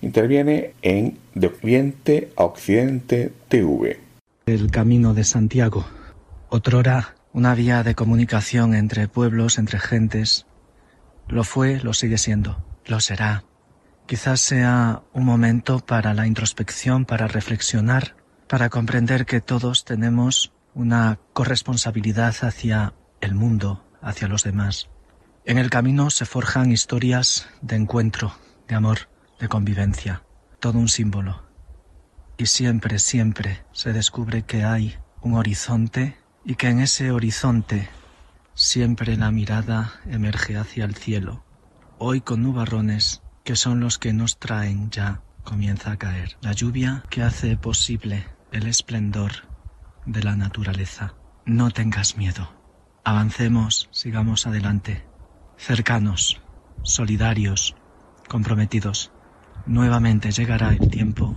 [0.00, 4.00] interviene en De Oriente a Occidente TV.
[4.46, 5.86] El Camino de Santiago,
[6.48, 10.46] otrora una vía de comunicación entre pueblos, entre gentes,
[11.28, 13.44] lo fue, lo sigue siendo, lo será.
[14.06, 18.16] Quizás sea un momento para la introspección, para reflexionar,
[18.48, 24.88] para comprender que todos tenemos una corresponsabilidad hacia el mundo, hacia los demás.
[25.44, 28.34] En el camino se forjan historias de encuentro,
[28.68, 29.08] de amor,
[29.40, 30.22] de convivencia,
[30.60, 31.42] todo un símbolo.
[32.38, 37.88] Y siempre, siempre se descubre que hay un horizonte y que en ese horizonte
[38.54, 41.42] Siempre la mirada emerge hacia el cielo.
[41.98, 46.36] Hoy con nubarrones, que son los que nos traen ya, comienza a caer.
[46.42, 49.32] La lluvia que hace posible el esplendor
[50.06, 51.14] de la naturaleza.
[51.44, 52.48] No tengas miedo.
[53.04, 55.04] Avancemos, sigamos adelante.
[55.56, 56.40] Cercanos,
[56.82, 57.76] solidarios,
[58.28, 59.12] comprometidos.
[59.66, 61.34] Nuevamente llegará el tiempo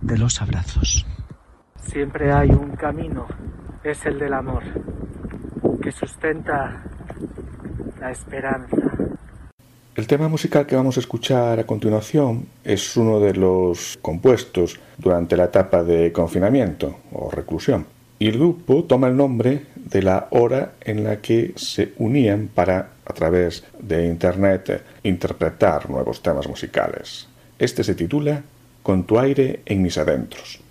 [0.00, 1.06] de los abrazos.
[1.76, 3.26] Siempre hay un camino,
[3.82, 4.62] es el del amor
[5.82, 6.82] que sustenta
[8.00, 8.93] la esperanza.
[9.96, 15.36] El tema musical que vamos a escuchar a continuación es uno de los compuestos durante
[15.36, 17.86] la etapa de confinamiento o reclusión.
[18.18, 22.90] Y el grupo toma el nombre de la hora en la que se unían para,
[23.06, 27.28] a través de Internet, interpretar nuevos temas musicales.
[27.56, 28.42] Este se titula
[28.82, 30.63] Con tu aire en mis adentros.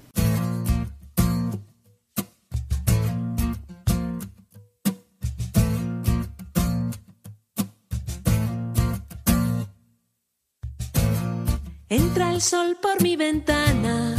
[12.44, 14.16] Sol por mi ventana.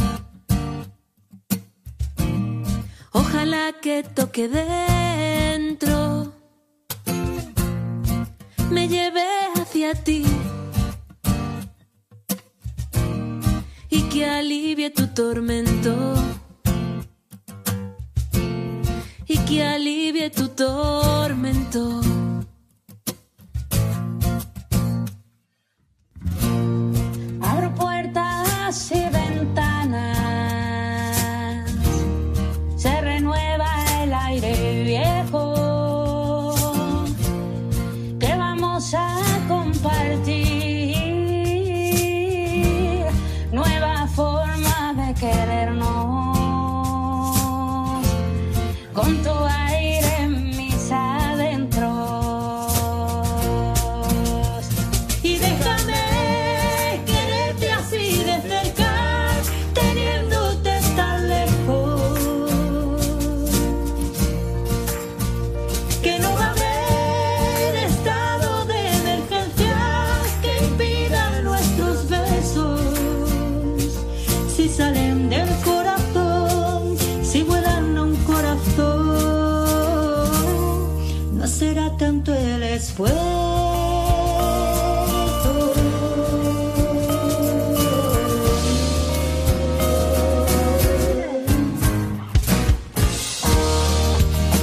[3.11, 6.33] Ojalá que toque dentro,
[8.71, 9.23] me lleve
[9.55, 10.25] hacia ti
[13.89, 15.93] y que alivie tu tormento.
[19.27, 22.14] Y que alivie tu tormento.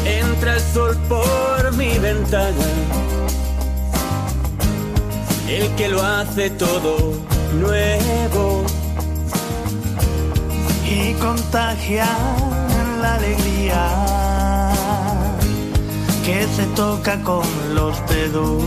[0.07, 2.55] Entra el sol por mi ventana,
[5.47, 7.13] el que lo hace todo
[7.61, 8.65] nuevo.
[10.89, 12.07] Y contagia
[13.03, 14.12] la alegría
[16.25, 17.45] que se toca con
[17.75, 18.63] los dedos,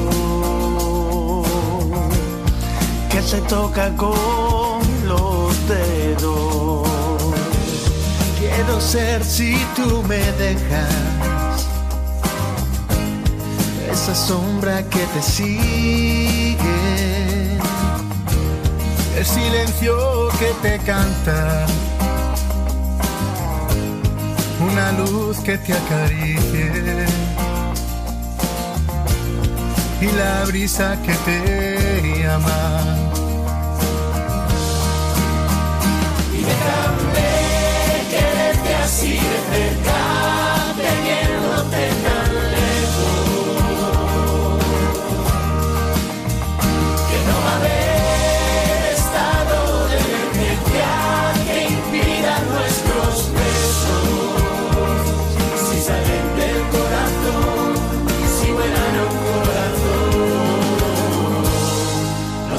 [3.10, 6.88] que se toca con los dedos.
[8.39, 11.68] Quiero ser si tú me dejas
[13.91, 16.58] esa sombra que te sigue,
[19.18, 21.66] el silencio que te canta
[24.60, 27.06] una luz que te acaricie
[30.02, 32.60] y la brisa que te llama.
[36.34, 37.30] Y déjame
[38.10, 40.02] quererte así de cerca,
[40.76, 42.45] teniéndote tan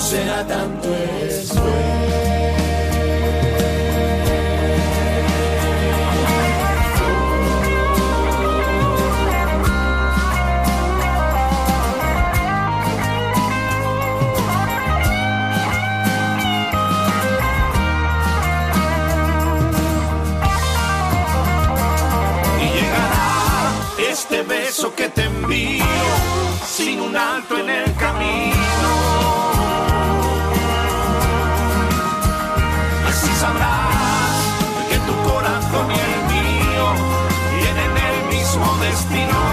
[0.06, 0.88] será tanto
[22.60, 23.72] Y llegará
[24.08, 25.84] este beso que te envío
[26.64, 27.85] sin un alto en el
[38.96, 39.45] destino.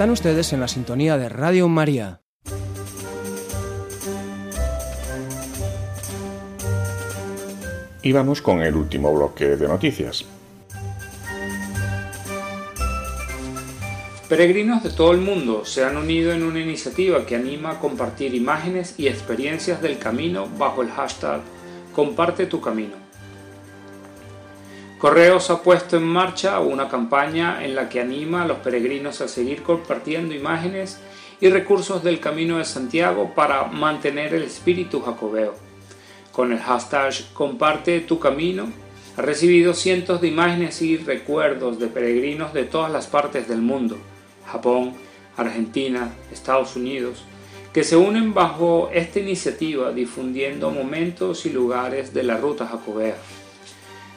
[0.00, 2.22] Están ustedes en la sintonía de Radio María.
[8.00, 10.24] Y vamos con el último bloque de noticias.
[14.30, 18.34] Peregrinos de todo el mundo se han unido en una iniciativa que anima a compartir
[18.34, 21.42] imágenes y experiencias del camino bajo el hashtag
[21.94, 23.09] Comparte tu camino.
[25.00, 29.28] Correos ha puesto en marcha una campaña en la que anima a los peregrinos a
[29.28, 31.00] seguir compartiendo imágenes
[31.40, 35.54] y recursos del Camino de Santiago para mantener el espíritu jacobeo.
[36.32, 38.06] Con el hashtag Comparte
[39.16, 43.96] ha recibido cientos de imágenes y recuerdos de peregrinos de todas las partes del mundo,
[44.52, 44.92] Japón,
[45.38, 47.24] Argentina, Estados Unidos,
[47.72, 53.16] que se unen bajo esta iniciativa difundiendo momentos y lugares de la ruta jacobea.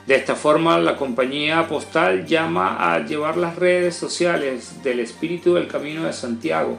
[0.05, 5.67] De esta forma, la compañía postal llama a llevar las redes sociales del espíritu del
[5.67, 6.77] Camino de Santiago.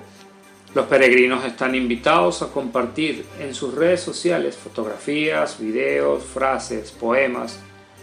[0.74, 7.60] Los peregrinos están invitados a compartir en sus redes sociales fotografías, videos, frases, poemas,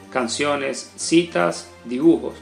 [0.10, 2.34] canciones, citas, dibujos,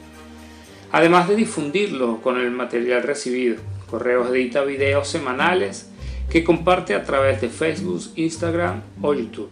[0.92, 3.58] además de difundirlo con el material recibido.
[3.90, 5.90] Correos edita videos semanales
[6.30, 9.50] que comparte a través de Facebook, Instagram o YouTube.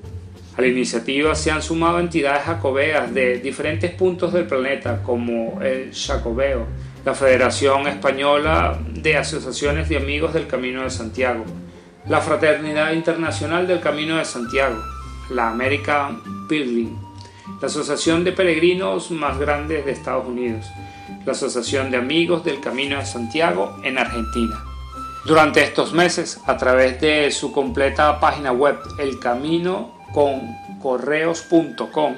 [0.57, 5.93] A la iniciativa se han sumado entidades jacobeas de diferentes puntos del planeta como el
[5.93, 6.65] Jacobeo,
[7.05, 11.45] la Federación Española de Asociaciones de Amigos del Camino de Santiago,
[12.09, 14.81] la Fraternidad Internacional del Camino de Santiago,
[15.29, 16.97] la American Pilgrim,
[17.61, 20.65] la Asociación de Peregrinos más grandes de Estados Unidos,
[21.23, 24.63] la Asociación de Amigos del Camino de Santiago en Argentina.
[25.23, 28.79] Durante estos meses, a través de su completa página web
[30.07, 32.15] elcaminoconcorreos.com,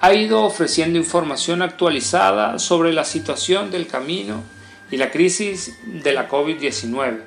[0.00, 4.42] ha ido ofreciendo información actualizada sobre la situación del camino
[4.90, 7.20] y la crisis de la COVID-19.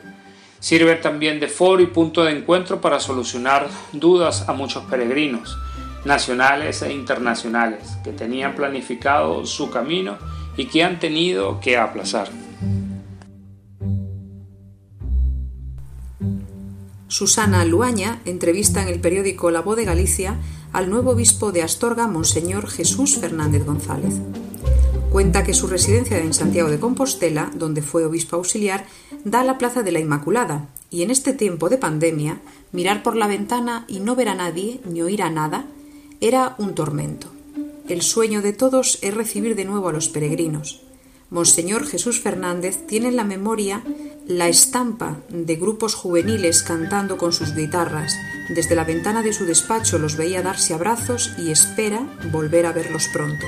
[0.59, 5.57] Sirve también de foro y punto de encuentro para solucionar dudas a muchos peregrinos,
[6.05, 10.17] nacionales e internacionales, que tenían planificado su camino
[10.57, 12.29] y que han tenido que aplazar.
[17.13, 20.39] Susana Luaña entrevista en el periódico La Voz de Galicia
[20.71, 24.15] al nuevo obispo de Astorga, Monseñor Jesús Fernández González.
[25.11, 28.87] Cuenta que su residencia en Santiago de Compostela, donde fue obispo auxiliar,
[29.25, 32.41] da a la Plaza de la Inmaculada, y en este tiempo de pandemia,
[32.71, 35.67] mirar por la ventana y no ver a nadie ni oír a nada
[36.19, 37.27] era un tormento.
[37.87, 40.81] El sueño de todos es recibir de nuevo a los peregrinos.
[41.29, 43.83] Monseñor Jesús Fernández tiene en la memoria
[44.27, 48.15] la estampa de grupos juveniles cantando con sus guitarras.
[48.49, 53.09] Desde la ventana de su despacho los veía darse abrazos y espera volver a verlos
[53.11, 53.45] pronto.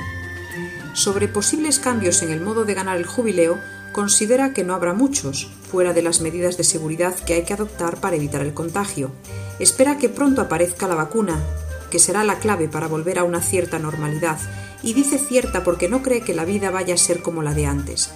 [0.92, 3.58] Sobre posibles cambios en el modo de ganar el jubileo,
[3.92, 7.98] considera que no habrá muchos, fuera de las medidas de seguridad que hay que adoptar
[7.98, 9.10] para evitar el contagio.
[9.58, 11.38] Espera que pronto aparezca la vacuna,
[11.90, 14.38] que será la clave para volver a una cierta normalidad,
[14.82, 17.64] y dice cierta porque no cree que la vida vaya a ser como la de
[17.64, 18.10] antes.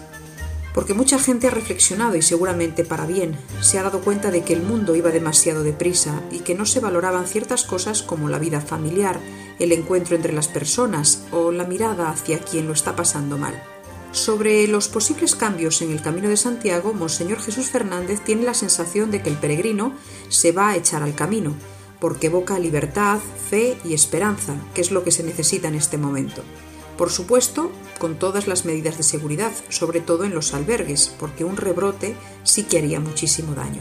[0.74, 4.52] Porque mucha gente ha reflexionado y seguramente para bien, se ha dado cuenta de que
[4.52, 8.60] el mundo iba demasiado deprisa y que no se valoraban ciertas cosas como la vida
[8.60, 9.18] familiar,
[9.58, 13.60] el encuentro entre las personas o la mirada hacia quien lo está pasando mal.
[14.12, 19.12] Sobre los posibles cambios en el Camino de Santiago, Monseñor Jesús Fernández tiene la sensación
[19.12, 19.94] de que el peregrino
[20.28, 21.54] se va a echar al camino,
[22.00, 26.42] porque evoca libertad, fe y esperanza, que es lo que se necesita en este momento.
[27.00, 31.56] Por supuesto, con todas las medidas de seguridad, sobre todo en los albergues, porque un
[31.56, 33.80] rebrote sí que haría muchísimo daño.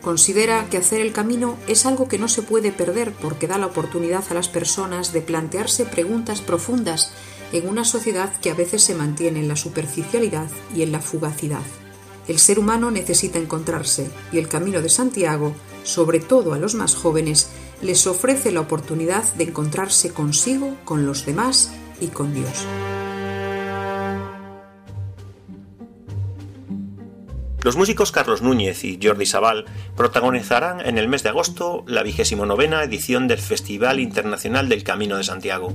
[0.00, 3.66] Considera que hacer el camino es algo que no se puede perder porque da la
[3.66, 7.12] oportunidad a las personas de plantearse preguntas profundas
[7.52, 11.60] en una sociedad que a veces se mantiene en la superficialidad y en la fugacidad.
[12.26, 16.94] El ser humano necesita encontrarse y el Camino de Santiago, sobre todo a los más
[16.94, 17.50] jóvenes,
[17.82, 21.70] les ofrece la oportunidad de encontrarse consigo, con los demás
[22.00, 22.66] y con Dios.
[27.62, 32.46] Los músicos Carlos Núñez y Jordi Sabal protagonizarán en el mes de agosto la vigésimo
[32.46, 35.74] novena edición del Festival Internacional del Camino de Santiago.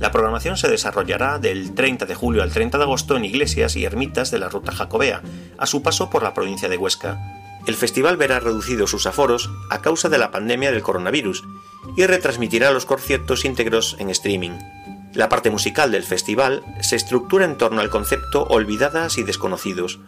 [0.00, 3.84] La programación se desarrollará del 30 de julio al 30 de agosto en iglesias y
[3.84, 5.22] ermitas de la ruta jacobea,
[5.58, 7.18] a su paso por la provincia de Huesca.
[7.66, 11.44] El festival verá reducidos sus aforos a causa de la pandemia del coronavirus
[11.96, 14.58] y retransmitirá los conciertos íntegros en streaming.
[15.16, 19.98] La parte musical del festival se estructura en torno al concepto Olvidadas y Desconocidos,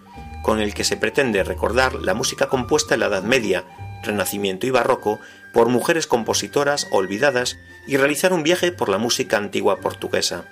[0.42, 3.64] con el que se pretende recordar la música compuesta en la Edad Media,
[4.02, 5.18] Renacimiento y Barroco
[5.54, 7.56] por mujeres compositoras olvidadas
[7.86, 10.44] y realizar un viaje por la música antigua portuguesa.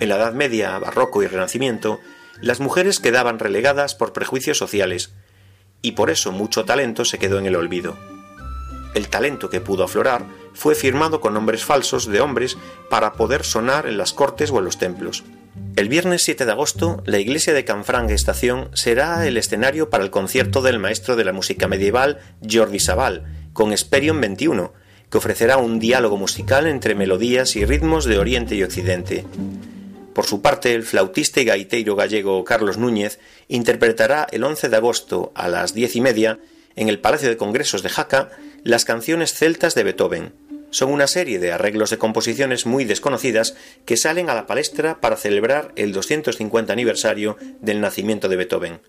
[0.00, 2.00] En la Edad Media, Barroco y Renacimiento,
[2.40, 5.12] las mujeres quedaban relegadas por prejuicios sociales,
[5.82, 7.98] y por eso mucho talento se quedó en el olvido.
[8.98, 12.58] El talento que pudo aflorar fue firmado con nombres falsos de hombres
[12.90, 15.22] para poder sonar en las cortes o en los templos.
[15.76, 20.10] El viernes 7 de agosto, la iglesia de Canfranc Estación será el escenario para el
[20.10, 24.72] concierto del maestro de la música medieval Jordi Sabal, con Esperion 21,
[25.08, 29.24] que ofrecerá un diálogo musical entre melodías y ritmos de Oriente y Occidente.
[30.12, 35.30] Por su parte, el flautista y gaiteiro gallego Carlos Núñez interpretará el 11 de agosto
[35.36, 36.40] a las diez y media
[36.74, 38.30] en el Palacio de Congresos de Jaca
[38.68, 40.34] las canciones celtas de Beethoven.
[40.68, 43.56] Son una serie de arreglos de composiciones muy desconocidas
[43.86, 48.82] que salen a la palestra para celebrar el 250 aniversario del nacimiento de Beethoven.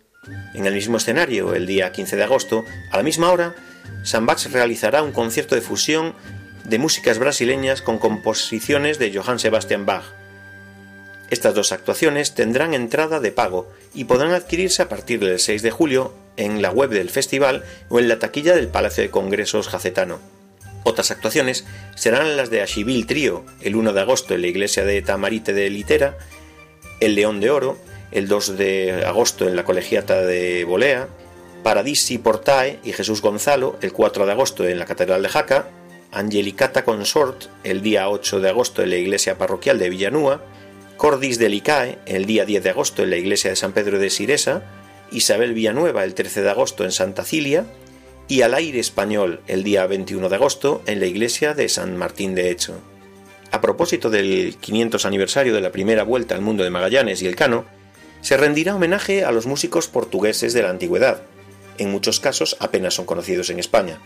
[0.54, 3.56] En el mismo escenario, el día 15 de agosto, a la misma hora,
[4.04, 6.14] Sambax realizará un concierto de fusión
[6.66, 10.19] de músicas brasileñas con composiciones de Johann Sebastian Bach.
[11.30, 15.72] Estas dos actuaciones tendrán entrada de pago y podrán adquirirse a partir del 6 de
[15.72, 20.20] julio en la web del festival o en la taquilla del Palacio de Congresos Jacetano.
[20.84, 21.66] Otras actuaciones
[21.96, 25.70] serán las de Ashivil Trío, el 1 de agosto en la iglesia de Tamarite de
[25.70, 26.18] Litera,
[27.00, 27.78] el León de Oro,
[28.12, 31.08] el 2 de agosto en la colegiata de Bolea,
[31.64, 35.68] Paradisi Portae y Jesús Gonzalo, el 4 de agosto en la Catedral de Jaca,
[36.12, 40.42] Angelicata Consort, el día 8 de agosto en la iglesia parroquial de Villanúa,
[41.00, 44.64] Cordis Delicae, el día 10 de agosto en la iglesia de San Pedro de Siresa,
[45.14, 47.64] Isabel Villanueva el 13 de agosto en Santa Cilia
[48.28, 52.36] y al aire español el día 21 de agosto en la iglesia de San Martín
[52.36, 52.82] de Hecho.
[53.50, 57.38] A propósito del 500 aniversario de la primera vuelta al mundo de Magallanes y el
[57.38, 57.64] Cano,
[58.20, 61.22] se rendirá homenaje a los músicos portugueses de la antigüedad.
[61.78, 64.02] En muchos casos apenas son conocidos en España.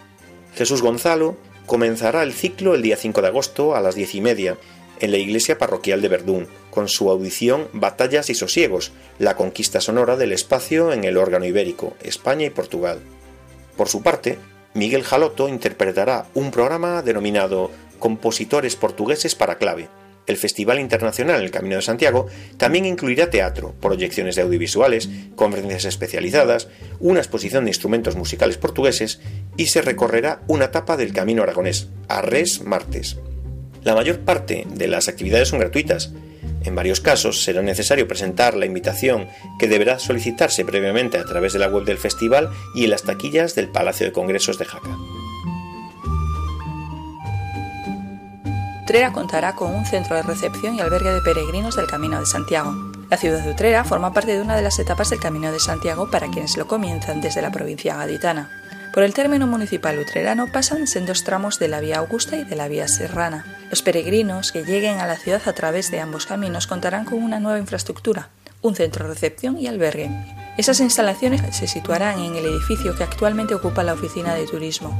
[0.54, 4.60] Jesús Gonzalo comenzará el ciclo el día 5 de agosto a las diez y media
[5.00, 10.17] en la iglesia parroquial de Verdún, con su audición Batallas y Sosiegos, la conquista sonora
[10.17, 12.97] del espacio en el órgano ibérico, España y Portugal.
[13.78, 14.39] Por su parte,
[14.74, 17.69] Miguel Jaloto interpretará un programa denominado
[17.99, 19.88] Compositores portugueses para clave.
[20.26, 22.26] El Festival Internacional El Camino de Santiago
[22.57, 26.69] también incluirá teatro, proyecciones de audiovisuales, conferencias especializadas,
[26.99, 29.21] una exposición de instrumentos musicales portugueses
[29.57, 33.17] y se recorrerá una etapa del Camino Aragonés, Arres Martes.
[33.84, 36.11] La mayor parte de las actividades son gratuitas.
[36.64, 39.28] En varios casos será necesario presentar la invitación
[39.59, 43.55] que deberá solicitarse previamente a través de la web del festival y en las taquillas
[43.55, 44.97] del Palacio de Congresos de Jaca.
[48.84, 52.74] Utrera contará con un centro de recepción y albergue de peregrinos del Camino de Santiago.
[53.09, 56.09] La ciudad de Utrera forma parte de una de las etapas del Camino de Santiago
[56.11, 58.49] para quienes lo comienzan desde la provincia gaditana.
[58.94, 62.68] Por el término municipal utrerano pasan sendos tramos de la vía Augusta y de la
[62.68, 63.44] vía Serrana.
[63.72, 67.39] Los peregrinos que lleguen a la ciudad a través de ambos caminos contarán con una
[67.39, 68.30] nueva infraestructura,
[68.62, 70.12] un centro de recepción y albergue.
[70.60, 74.96] Esas instalaciones se situarán en el edificio que actualmente ocupa la oficina de turismo.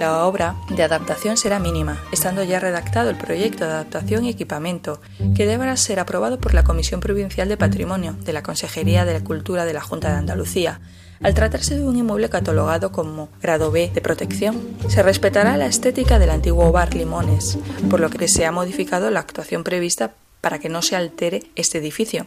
[0.00, 5.00] La obra de adaptación será mínima, estando ya redactado el proyecto de adaptación y equipamiento,
[5.36, 9.66] que deberá ser aprobado por la Comisión Provincial de Patrimonio de la Consejería de Cultura
[9.66, 10.80] de la Junta de Andalucía,
[11.22, 16.18] al tratarse de un inmueble catalogado como grado B de protección, se respetará la estética
[16.18, 17.58] del antiguo bar Limones,
[17.90, 21.78] por lo que se ha modificado la actuación prevista para que no se altere este
[21.78, 22.26] edificio.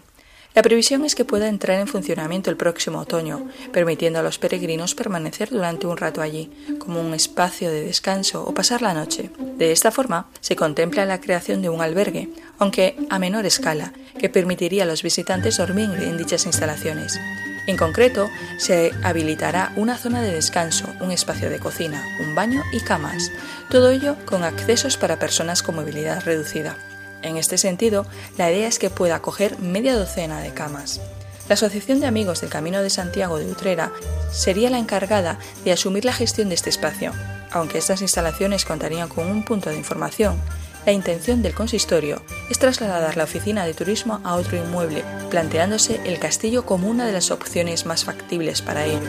[0.53, 4.93] La previsión es que pueda entrar en funcionamiento el próximo otoño, permitiendo a los peregrinos
[4.93, 9.31] permanecer durante un rato allí, como un espacio de descanso o pasar la noche.
[9.57, 12.29] De esta forma, se contempla la creación de un albergue,
[12.59, 17.19] aunque a menor escala, que permitiría a los visitantes dormir en dichas instalaciones.
[17.65, 22.81] En concreto, se habilitará una zona de descanso, un espacio de cocina, un baño y
[22.81, 23.31] camas,
[23.69, 26.75] todo ello con accesos para personas con movilidad reducida.
[27.21, 28.05] En este sentido,
[28.37, 30.99] la idea es que pueda acoger media docena de camas.
[31.47, 33.91] La Asociación de Amigos del Camino de Santiago de Utrera
[34.31, 37.13] sería la encargada de asumir la gestión de este espacio.
[37.51, 40.37] Aunque estas instalaciones contarían con un punto de información,
[40.85, 46.19] la intención del consistorio es trasladar la oficina de turismo a otro inmueble, planteándose el
[46.19, 48.99] castillo como una de las opciones más factibles para ello.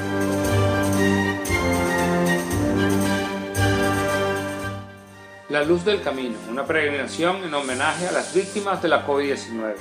[5.49, 9.75] La Luz del Camino, una peregrinación en homenaje a las víctimas de la COVID-19.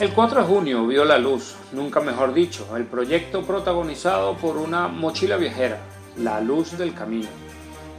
[0.00, 4.88] El 4 de junio vio la luz, nunca mejor dicho, el proyecto protagonizado por una
[4.88, 5.78] mochila viajera,
[6.18, 7.47] La Luz del Camino.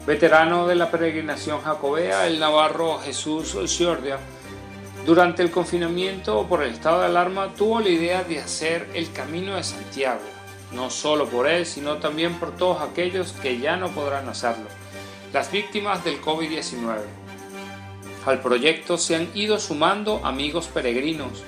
[0.05, 4.17] Veterano de la peregrinación jacobea, el navarro Jesús Ciordia,
[5.05, 9.55] durante el confinamiento por el estado de alarma tuvo la idea de hacer el Camino
[9.55, 10.21] de Santiago,
[10.71, 14.65] no solo por él, sino también por todos aquellos que ya no podrán hacerlo
[15.33, 16.97] las víctimas del COVID-19.
[18.25, 21.43] Al proyecto se han ido sumando amigos peregrinos,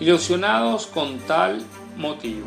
[0.00, 1.64] ilusionados con tal
[1.96, 2.46] motivo,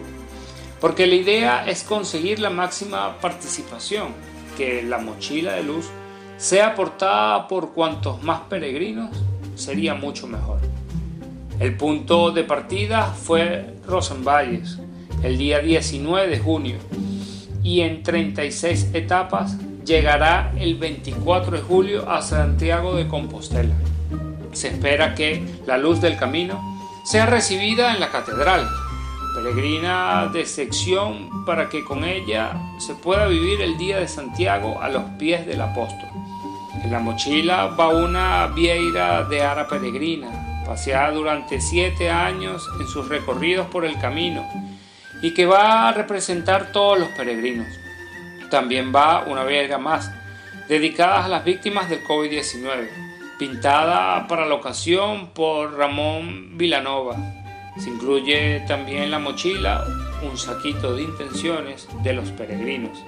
[0.80, 4.14] porque la idea es conseguir la máxima participación,
[4.60, 5.86] que la mochila de luz
[6.36, 9.10] sea aportada por cuantos más peregrinos,
[9.56, 10.60] sería mucho mejor.
[11.62, 14.78] El punto de partida fue Rosenvalles,
[15.24, 16.76] el día 19 de junio,
[17.64, 19.56] y en 36 etapas
[19.86, 23.76] llegará el 24 de julio a Santiago de Compostela.
[24.52, 26.62] Se espera que la luz del camino
[27.06, 28.68] sea recibida en la catedral,
[29.34, 34.90] peregrina de sección para que con ella se pueda vivir el día de Santiago a
[34.90, 36.10] los pies del apóstol.
[36.84, 43.10] En la mochila va una vieira de ara peregrina, paseada durante siete años en sus
[43.10, 44.48] recorridos por el camino
[45.22, 47.68] y que va a representar todos los peregrinos.
[48.50, 50.12] También va una vieira más,
[50.68, 52.88] dedicada a las víctimas del COVID-19,
[53.38, 57.39] pintada para la ocasión por Ramón Vilanova.
[57.80, 59.86] Se incluye también la mochila
[60.30, 63.04] un saquito de intenciones de los peregrinos.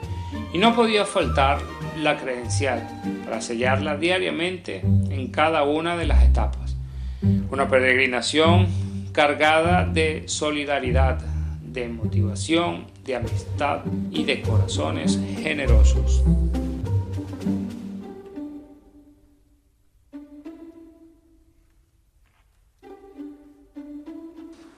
[0.53, 1.59] Y no podía faltar
[2.01, 2.87] la credencial
[3.25, 6.75] para sellarla diariamente en cada una de las etapas.
[7.51, 8.67] Una peregrinación
[9.11, 11.19] cargada de solidaridad,
[11.61, 16.23] de motivación, de amistad y de corazones generosos.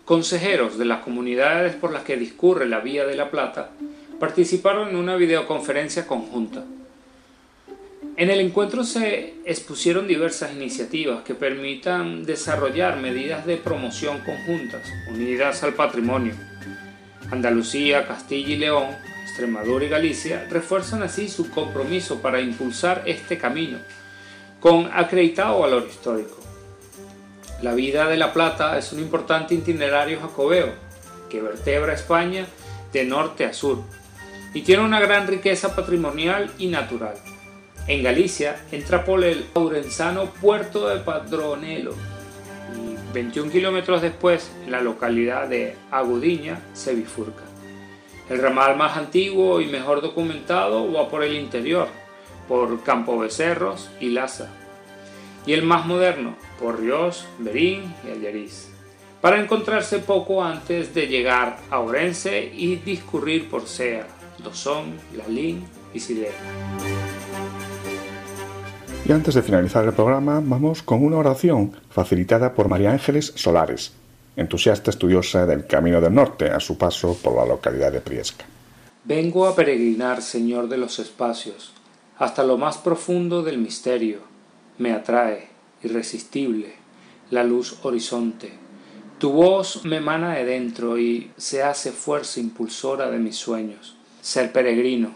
[0.06, 3.70] Consejeros de las comunidades por las que discurre la Vía de la Plata
[4.20, 6.66] participaron en una videoconferencia conjunta.
[8.18, 15.64] En el encuentro se expusieron diversas iniciativas que permitan desarrollar medidas de promoción conjuntas unidas
[15.64, 16.36] al patrimonio.
[17.32, 18.89] Andalucía, Castilla y León,
[19.24, 23.78] Extremadura y Galicia refuerzan así su compromiso para impulsar este camino
[24.60, 26.43] con acreditado valor histórico.
[27.64, 30.74] La vida de La Plata es un importante itinerario jacobeo
[31.30, 32.45] que vertebra España
[32.91, 33.78] de norte a sur
[34.53, 37.16] y tiene una gran riqueza patrimonial y natural.
[37.88, 41.93] En Galicia entra por el aurenzano puerto de Padronelo
[42.76, 47.43] y 21 kilómetros después, en la localidad de Agudiña, se bifurca.
[48.30, 51.88] El ramal más antiguo y mejor documentado va por el interior,
[52.49, 54.49] por Campo Becerros y Laza,
[55.46, 58.70] y el más moderno por Ríos, Berín y Allariz,
[59.22, 64.08] para encontrarse poco antes de llegar a Orense y discurrir por Sea,
[64.44, 65.64] Dosón, Lalín
[65.94, 66.34] y Sidera.
[69.06, 73.91] Y antes de finalizar el programa, vamos con una oración facilitada por María Ángeles Solares,
[74.36, 78.46] entusiasta estudiosa del Camino del Norte a su paso por la localidad de Priesca.
[79.04, 81.74] Vengo a peregrinar, Señor de los espacios,
[82.18, 84.20] hasta lo más profundo del misterio.
[84.78, 85.48] Me atrae,
[85.84, 86.74] irresistible,
[87.30, 88.52] la luz horizonte.
[89.20, 93.96] Tu voz me emana de dentro y se hace fuerza impulsora de mis sueños.
[94.22, 95.16] Ser peregrino,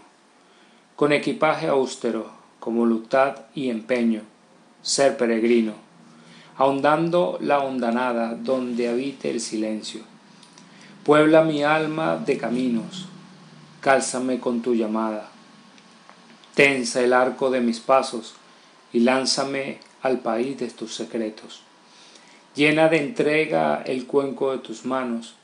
[0.94, 2.30] con equipaje austero,
[2.60, 4.22] con voluntad y empeño,
[4.82, 5.74] ser peregrino,
[6.56, 10.02] ahondando la hondanada donde habite el silencio.
[11.04, 13.06] Puebla mi alma de caminos,
[13.80, 15.30] cálzame con tu llamada.
[16.54, 18.34] Tensa el arco de mis pasos
[18.92, 21.62] y lánzame al país de tus secretos.
[22.54, 25.34] Llena de entrega el cuenco de tus manos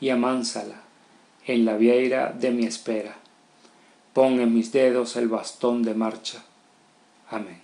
[0.00, 0.82] y amánsala
[1.46, 3.16] en la vieira de mi espera.
[4.12, 6.42] Pon en mis dedos el bastón de marcha.
[7.30, 7.60] Amén.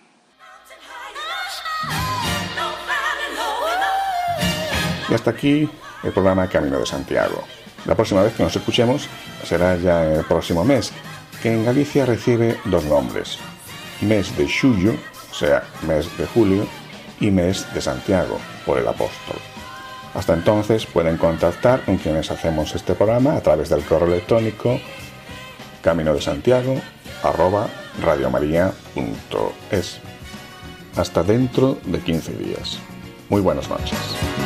[5.08, 5.68] Y hasta aquí
[6.02, 7.44] el programa Camino de Santiago.
[7.84, 9.08] La próxima vez que nos escuchemos
[9.44, 10.92] será ya en el próximo mes,
[11.42, 13.38] que en Galicia recibe dos nombres.
[14.00, 16.66] Mes de Xullo, o sea, mes de julio,
[17.20, 19.36] y mes de Santiago, por el apóstol.
[20.14, 24.80] Hasta entonces pueden contactar con quienes hacemos este programa a través del correo electrónico
[25.82, 26.80] camino de Santiago
[27.22, 27.68] arroba
[28.02, 29.98] radiomaria.es.
[30.96, 32.78] Hasta dentro de 15 días.
[33.28, 34.45] Muy buenas noches.